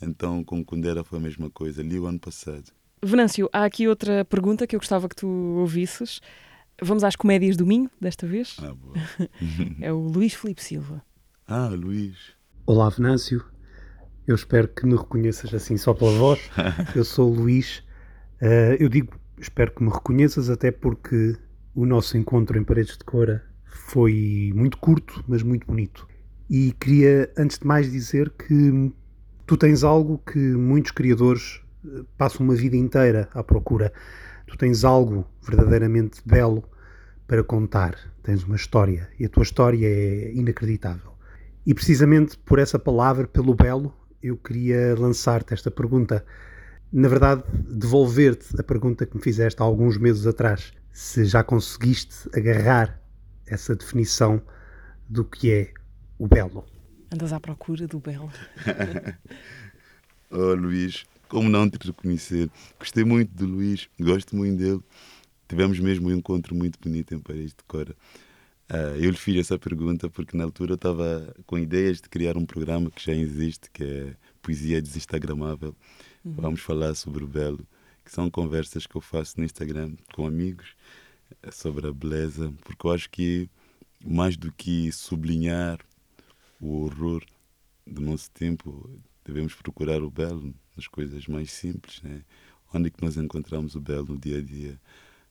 [0.00, 1.82] Então, com Kundera foi a mesma coisa.
[1.82, 2.70] Li o ano passado.
[3.02, 6.20] Venâncio, há aqui outra pergunta que eu gostava que tu ouvisses.
[6.80, 8.56] Vamos às comédias do Minho, desta vez.
[8.58, 8.94] Ah, boa.
[9.80, 11.02] é o Luís Filipe Silva.
[11.46, 12.16] Ah, Luís.
[12.66, 13.44] Olá, Venâncio.
[14.26, 16.40] Eu espero que me reconheças assim só pela voz.
[16.94, 17.82] Eu sou o Luís.
[18.40, 21.36] Uh, eu digo, espero que me reconheças, até porque
[21.74, 26.06] o nosso encontro em Paredes de Cora foi muito curto, mas muito bonito.
[26.48, 28.92] E queria, antes de mais, dizer que
[29.46, 31.60] tu tens algo que muitos criadores
[32.16, 33.92] passo uma vida inteira à procura.
[34.46, 36.64] Tu tens algo verdadeiramente belo
[37.26, 41.12] para contar, tens uma história e a tua história é inacreditável.
[41.66, 46.24] E precisamente por essa palavra, pelo belo, eu queria lançar-te esta pergunta.
[46.92, 50.72] Na verdade, devolver-te a pergunta que me fizeste há alguns meses atrás.
[50.92, 53.00] Se já conseguiste agarrar
[53.46, 54.40] essa definição
[55.08, 55.74] do que é
[56.18, 56.64] o belo.
[57.12, 58.30] Andas à procura do belo.
[60.30, 62.50] oh, Luís, como não te reconhecer?
[62.78, 64.80] Gostei muito do Luís, gosto muito dele.
[65.48, 67.94] Tivemos mesmo um encontro muito bonito em Paris de Cora.
[68.68, 72.36] Uh, eu lhe fiz essa pergunta porque na altura eu estava com ideias de criar
[72.36, 75.74] um programa que já existe, que é Poesia Desinstagramável.
[76.24, 76.34] Uhum.
[76.34, 77.64] Vamos falar sobre o belo,
[78.04, 80.74] que são conversas que eu faço no Instagram com amigos
[81.42, 83.48] eh, sobre a beleza, porque eu acho que
[84.04, 85.78] mais do que sublinhar
[86.60, 87.24] o horror
[87.86, 88.90] do nosso tempo,
[89.24, 92.22] devemos procurar o belo nas coisas mais simples, né?
[92.74, 94.80] onde é que nós encontramos o belo no dia a dia.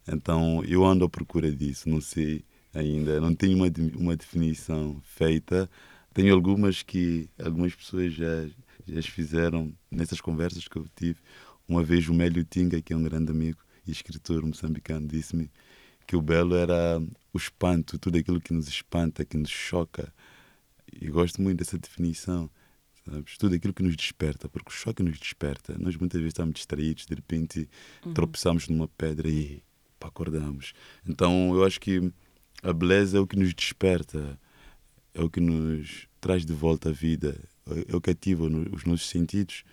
[0.07, 2.45] Então eu ando à procura disso, não sei
[2.75, 5.69] ainda, não tenho uma, uma definição feita.
[6.13, 8.47] Tenho algumas que algumas pessoas já,
[8.87, 11.19] já fizeram nessas conversas que eu tive.
[11.67, 15.51] Uma vez o Mélio Tinga, que é um grande amigo e escritor moçambicano, disse-me
[16.05, 17.01] que o belo era
[17.33, 20.13] o espanto, tudo aquilo que nos espanta, que nos choca.
[21.01, 22.49] E gosto muito dessa definição
[23.05, 23.37] sabes?
[23.37, 25.75] Tudo aquilo que nos desperta, porque o choque nos desperta.
[25.79, 27.69] Nós muitas vezes estamos distraídos, de repente
[28.05, 28.13] uhum.
[28.13, 29.63] tropeçamos numa pedra e
[29.99, 30.73] pá, acordamos.
[31.07, 32.11] Então eu acho que
[32.65, 34.39] a beleza é o que nos desperta,
[35.13, 37.39] é o que nos traz de volta à vida,
[37.87, 39.63] é o que ativa os nossos sentidos,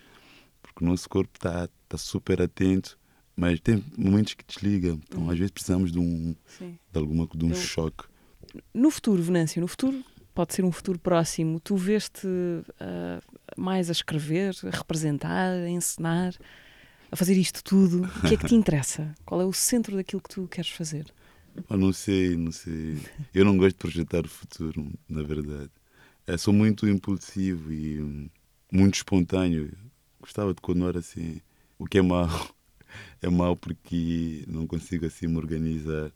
[0.61, 2.97] porque o nosso corpo está tá super atento.
[3.35, 7.49] Mas tem momentos que desliga, então às vezes precisamos de um, de alguma, de um
[7.49, 8.03] eu, choque.
[8.71, 13.21] No futuro, Venâncio, no futuro pode ser um futuro próximo, tu veste uh,
[13.57, 16.35] mais a escrever, a representar, a encenar,
[17.11, 18.03] a fazer isto tudo?
[18.03, 19.15] O que é que te interessa?
[19.25, 21.11] Qual é o centro daquilo que tu queres fazer?
[21.69, 22.97] Eu não sei, não sei.
[23.33, 25.71] Eu não gosto de projetar o futuro, na verdade.
[26.25, 28.29] Eu sou muito impulsivo e hum,
[28.71, 29.71] muito espontâneo.
[30.19, 31.41] Gostava de continuar assim.
[31.77, 32.27] O que é mau
[33.21, 36.11] é mau porque não consigo assim me organizar.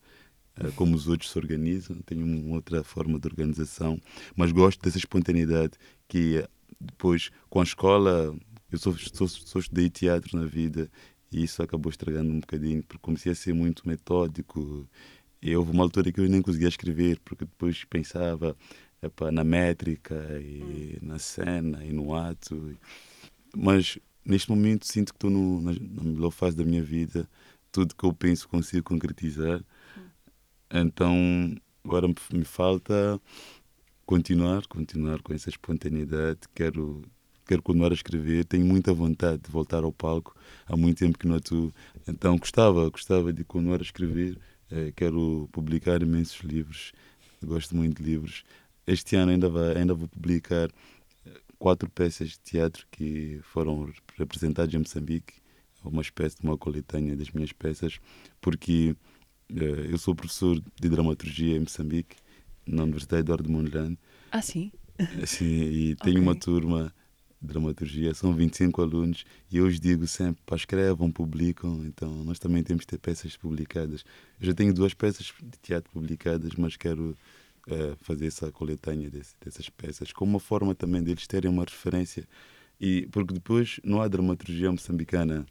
[0.59, 4.01] Eh, como os outros se organizam, tenho uma outra forma de organização,
[4.35, 5.73] mas gosto dessa espontaneidade
[6.07, 8.35] que eh, depois, com a escola,
[8.71, 10.89] eu sou, sou, sou estudei teatro na vida
[11.31, 14.87] e isso acabou estragando um bocadinho, porque comecei a ser muito metódico.
[15.41, 18.55] E houve uma altura que eu nem conseguia escrever, porque depois pensava,
[19.01, 22.77] epá, na métrica e na cena e no ato.
[23.55, 27.29] Mas neste momento sinto que estou na, na melhor fase da minha vida.
[27.71, 29.63] Tudo que eu penso consigo concretizar.
[30.71, 33.19] Então agora me falta
[34.05, 36.39] continuar, continuar com essa espontaneidade.
[36.53, 37.03] Quero
[37.47, 40.35] quero continuar a escrever, tenho muita vontade de voltar ao palco.
[40.65, 41.73] Há muito tempo que não atuo,
[42.05, 44.37] então gostava, gostava de continuar a escrever.
[44.71, 46.91] Eh, quero publicar imensos livros,
[47.43, 48.43] gosto muito de livros.
[48.85, 50.69] Este ano ainda, vai, ainda vou publicar
[51.25, 55.35] eh, quatro peças de teatro que foram representadas em Moçambique,
[55.83, 57.99] uma espécie de uma coletânea das minhas peças,
[58.41, 58.95] porque
[59.49, 62.17] eh, eu sou professor de dramaturgia em Moçambique,
[62.65, 63.97] na Universidade Eduardo Mondlane.
[64.31, 64.71] Ah, sim?
[65.25, 66.21] Sim, e tenho okay.
[66.21, 66.93] uma turma
[67.41, 72.85] dramaturgia, são 25 alunos e eu os digo sempre, escrevam, publicam, então nós também temos
[72.85, 74.03] que ter peças publicadas.
[74.39, 77.15] Eu já tenho duas peças de teatro publicadas, mas quero
[77.67, 82.27] uh, fazer essa coletânea desse, dessas peças, como uma forma também deles terem uma referência.
[82.79, 85.45] E, porque depois não há dramaturgia moçambicana.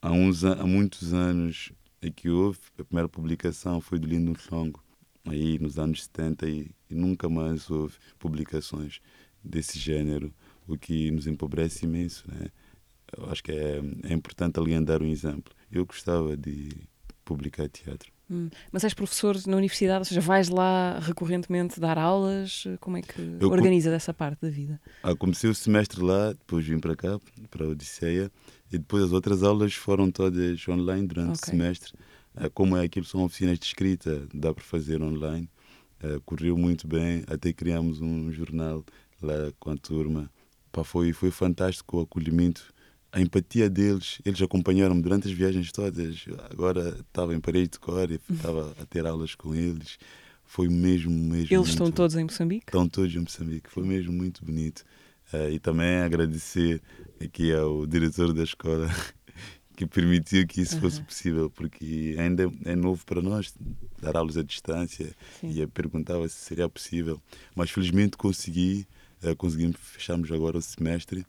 [0.00, 4.82] Há, uns, há muitos anos é que houve, a primeira publicação foi do Lindo Songo,
[5.26, 9.00] aí nos anos 70, e, e nunca mais houve publicações
[9.42, 10.32] desse género
[10.72, 12.24] o que nos empobrece imenso.
[12.30, 12.48] Né?
[13.16, 15.52] Eu acho que é, é importante alguém dar um exemplo.
[15.70, 16.68] Eu gostava de
[17.24, 18.10] publicar teatro.
[18.30, 18.48] Hum.
[18.70, 22.64] Mas és professor na universidade, ou seja, vais lá recorrentemente dar aulas?
[22.80, 24.80] Como é que eu organiza dessa parte da vida?
[25.02, 27.18] Ah, comecei o semestre lá, depois vim para cá,
[27.50, 28.30] para a Odisseia,
[28.72, 31.42] e depois as outras aulas foram todas online durante okay.
[31.42, 31.92] o semestre.
[32.36, 35.50] Ah, como é aquilo, são oficinas de escrita, dá para fazer online.
[36.00, 38.84] Ah, correu muito bem, até criamos um jornal
[39.20, 40.30] lá com a turma
[40.72, 42.72] Pá, foi, foi fantástico o acolhimento,
[43.12, 44.18] a empatia deles.
[44.24, 46.24] Eles acompanharam-me durante as viagens todas.
[46.50, 49.98] Agora estava em parede de cor e estava a ter aulas com eles.
[50.44, 51.36] Foi mesmo, mesmo.
[51.36, 52.64] Eles muito, estão todos em Moçambique?
[52.66, 53.70] Estão todos em Moçambique.
[53.70, 54.84] Foi mesmo muito bonito.
[55.32, 56.82] Uh, e também agradecer
[57.24, 58.88] aqui ao diretor da escola
[59.76, 60.80] que permitiu que isso uhum.
[60.80, 63.54] fosse possível, porque ainda é novo para nós
[64.02, 65.50] dar aulas à distância Sim.
[65.52, 67.20] e eu perguntava se seria possível.
[67.54, 68.86] Mas felizmente consegui
[69.36, 71.26] conseguimos fecharmos agora o semestre.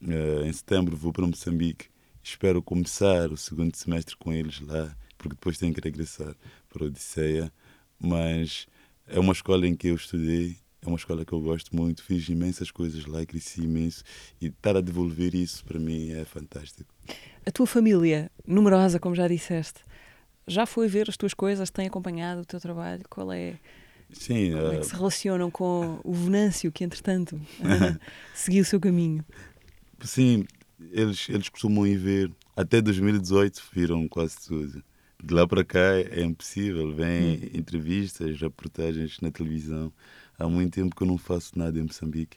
[0.00, 1.86] Uh, em setembro vou para Moçambique.
[2.22, 6.34] Espero começar o segundo semestre com eles lá, porque depois tenho que regressar
[6.68, 7.52] para Odisseia.
[7.98, 8.66] Mas
[9.06, 12.28] é uma escola em que eu estudei, é uma escola que eu gosto muito, fiz
[12.28, 14.02] imensas coisas lá, cresci imenso
[14.40, 16.92] e estar a devolver isso para mim é fantástico.
[17.46, 19.80] A tua família, numerosa, como já disseste,
[20.46, 23.02] já foi ver as tuas coisas, tem acompanhado o teu trabalho?
[23.08, 23.58] Qual é
[24.12, 27.40] Sim, Como é que eh, se relacionam com o Venâncio, que entretanto
[28.34, 29.24] seguiu o seu caminho?
[30.02, 30.44] Sim,
[30.90, 32.30] eles, eles costumam ir ver.
[32.56, 34.82] Até 2018 viram quase tudo.
[35.22, 36.94] De lá para cá é impossível.
[36.94, 37.50] Vêm hum.
[37.54, 39.92] entrevistas, reportagens na televisão.
[40.38, 42.36] Há muito tempo que eu não faço nada em Moçambique.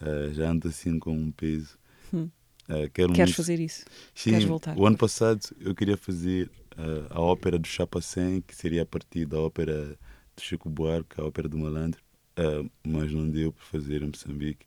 [0.00, 1.78] Uh, já ando assim com um peso.
[2.12, 2.28] Hum.
[2.68, 3.34] Uh, Queres muito...
[3.34, 3.84] fazer isso?
[4.14, 4.76] Sim, Queres voltar?
[4.76, 9.26] O ano passado eu queria fazer uh, a ópera do Chapacém, que seria a partir
[9.26, 9.96] da ópera
[10.42, 12.02] de Chico Buarque, a Ópera do Malandro,
[12.36, 14.66] uh, mas não deu para fazer em Moçambique.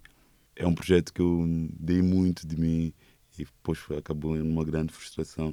[0.56, 1.46] É um projeto que eu
[1.78, 2.94] dei muito de mim
[3.38, 5.50] e depois acabou em uma grande frustração,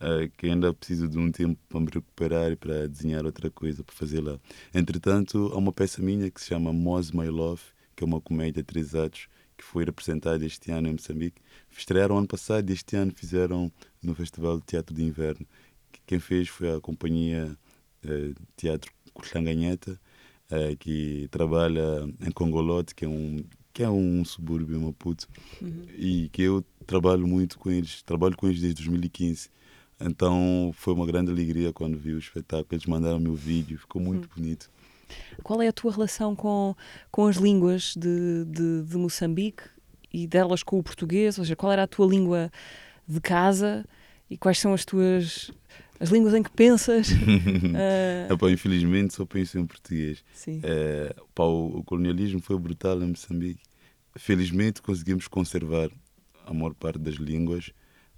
[0.00, 3.84] uh, que ainda preciso de um tempo para me recuperar e para desenhar outra coisa,
[3.84, 4.40] para fazer lá.
[4.72, 7.62] Entretanto, há uma peça minha que se chama Moz My Love,
[7.94, 11.42] que é uma comédia de três atos, que foi representada este ano em Moçambique.
[11.70, 13.70] Estrearam ano passado e este ano fizeram
[14.02, 15.46] no Festival de Teatro de Inverno.
[16.06, 17.54] Quem fez foi a companhia
[18.04, 18.90] uh, Teatro
[19.20, 20.00] Kuxanganheta,
[20.50, 25.28] uh, que trabalha em Congolote, que é um que é um subúrbio Maputo,
[25.62, 25.86] uhum.
[25.96, 29.48] e que eu trabalho muito com eles, trabalho com eles desde 2015.
[30.00, 34.24] Então foi uma grande alegria quando vi o espetáculo, eles mandaram meu vídeo, ficou muito
[34.24, 34.42] uhum.
[34.42, 34.70] bonito.
[35.42, 36.74] Qual é a tua relação com,
[37.10, 39.62] com as línguas de, de, de Moçambique
[40.12, 41.38] e delas com o português?
[41.38, 42.50] Ou seja, qual era a tua língua
[43.06, 43.84] de casa
[44.28, 45.50] e quais são as tuas
[46.00, 47.10] as línguas em que pensas.
[47.10, 48.32] uh...
[48.32, 50.24] Epá, infelizmente só penso em português.
[50.32, 50.60] Sim.
[50.64, 53.62] É, pá, o, o, colonialismo foi brutal em Moçambique.
[54.16, 55.90] Felizmente conseguimos conservar
[56.46, 57.70] a maior parte das línguas.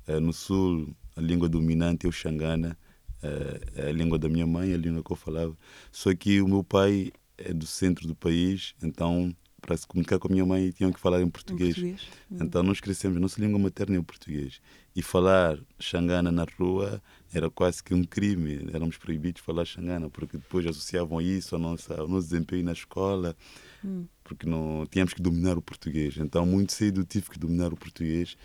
[0.07, 2.78] Uh, no sul, a língua dominante é o Xangana,
[3.22, 5.57] uh, é a língua da minha mãe, a língua que eu falava.
[5.91, 10.27] Só que o meu pai é do centro do país, então para se comunicar com
[10.27, 11.79] a minha mãe tinham que falar em português.
[11.79, 12.09] Em português.
[12.31, 12.39] Hum.
[12.41, 14.61] Então nós crescemos, nossa língua materna é o português.
[14.95, 17.01] E falar xangana na rua
[17.33, 18.69] era quase que um crime.
[18.75, 22.73] Éramos proibidos de falar xangana, porque depois associavam isso ao nosso, ao nosso desempenho na
[22.73, 23.37] escola,
[23.85, 24.05] hum.
[24.25, 26.17] porque não tínhamos que dominar o português.
[26.19, 28.37] Então muito cedo tive que dominar o português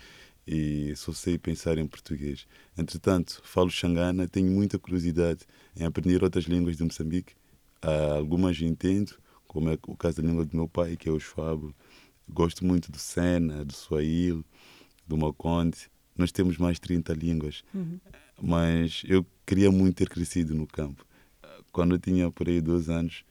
[0.46, 2.46] e só sei pensar em português.
[2.76, 5.40] Entretanto, falo xangana, tenho muita curiosidade
[5.76, 7.34] em aprender outras línguas de Moçambique.
[7.84, 9.12] Uh, algumas entendo,
[9.48, 11.74] como é o caso da língua do meu pai, que é o Schwab.
[12.28, 14.44] Gosto muito do Sena, do Swahili,
[15.06, 15.90] do Maconde.
[16.16, 17.98] Nós temos mais de 30 línguas, Uhum.
[18.40, 21.04] mas eu queria muito ter crescido no campo.
[21.72, 23.24] Quando eu tinha por aí 12 anos,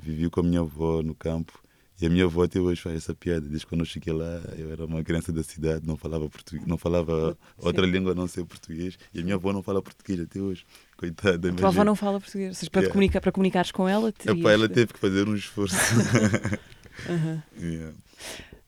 [0.00, 1.60] vivi com a minha avó no campo
[2.00, 3.42] e a minha avó até hoje faz essa piada.
[3.48, 6.78] Desde quando eu cheguei lá, eu era uma criança da cidade, não falava português, não
[6.78, 8.98] falava outra língua a não ser português.
[9.14, 10.64] E a minha avó não fala português até hoje.
[10.96, 11.50] Coitada.
[11.50, 12.58] A tua avó não fala português.
[12.58, 12.92] Seja, para, Yeah.
[12.92, 15.76] comunicar, para comunicares com ela, Epá, terias ela de- teve que fazer um esforço.
[17.08, 17.42] Aham.
[17.60, 17.94] Yeah.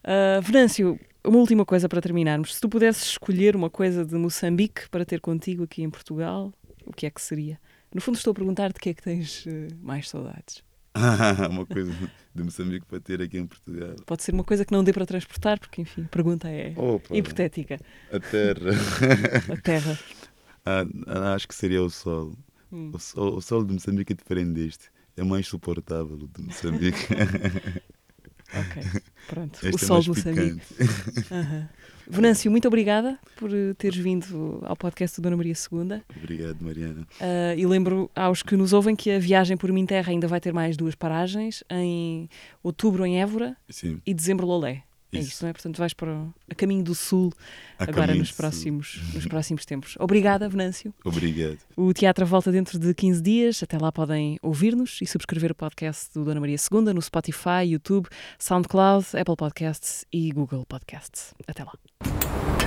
[0.05, 2.55] Ah, Venâncio, uma última coisa para terminarmos.
[2.55, 6.53] Se tu pudesses escolher uma coisa de Moçambique para ter contigo aqui em Portugal,
[6.85, 7.59] o que é que seria?
[7.95, 10.63] No fundo, estou a perguntar de que é que tens eh, mais saudades.
[11.51, 11.93] uma coisa
[12.35, 13.97] de Moçambique para ter aqui em Portugal.
[14.07, 17.17] Pode ser uma coisa que não dê para transportar, porque, enfim, a pergunta é Opa,
[17.17, 17.79] hipotética.
[18.13, 18.71] a terra.
[19.53, 19.99] A terra.
[20.65, 22.37] Ah, ah, acho que seria o sol.
[22.71, 22.93] Hum.
[22.95, 23.37] O sol.
[23.37, 24.91] O sol de Moçambique é diferente deste.
[25.17, 27.09] É mais suportável o de Moçambique.
[28.55, 28.83] Ok,
[29.27, 29.59] pronto.
[29.67, 30.61] Este o é sol mais de Moçambique.
[30.75, 31.69] picante.
[32.13, 36.03] Venâncio, muito obrigada por eh, teres vindo ao podcast do Dona Maria II.
[36.17, 37.07] Obrigado, Mariana.
[37.19, 40.39] Ah, e lembro aos que nos ouvem que a viagem por Minha Terra ainda vai
[40.39, 42.29] ter mais duas paragens, em
[42.63, 44.83] outubro em Évora Sim, e dezembro Lolé.
[45.13, 45.29] É Isso.
[45.29, 45.53] isso, não é?
[45.53, 47.33] Portanto, vais para o, a caminho do Sul
[47.79, 49.95] a agora nos próximos, nos próximos tempos.
[50.01, 50.95] Obrigada, Venâncio.
[51.05, 51.59] Obrigado.
[51.77, 53.63] O teatro volta dentro de 15 dias.
[53.63, 58.09] Até lá podem ouvir-nos e subscrever o podcast do Dona Maria II no Spotify, YouTube,
[58.39, 61.35] SoundCloud, Apple Podcasts e Google Podcasts.
[61.47, 62.62] Até lá.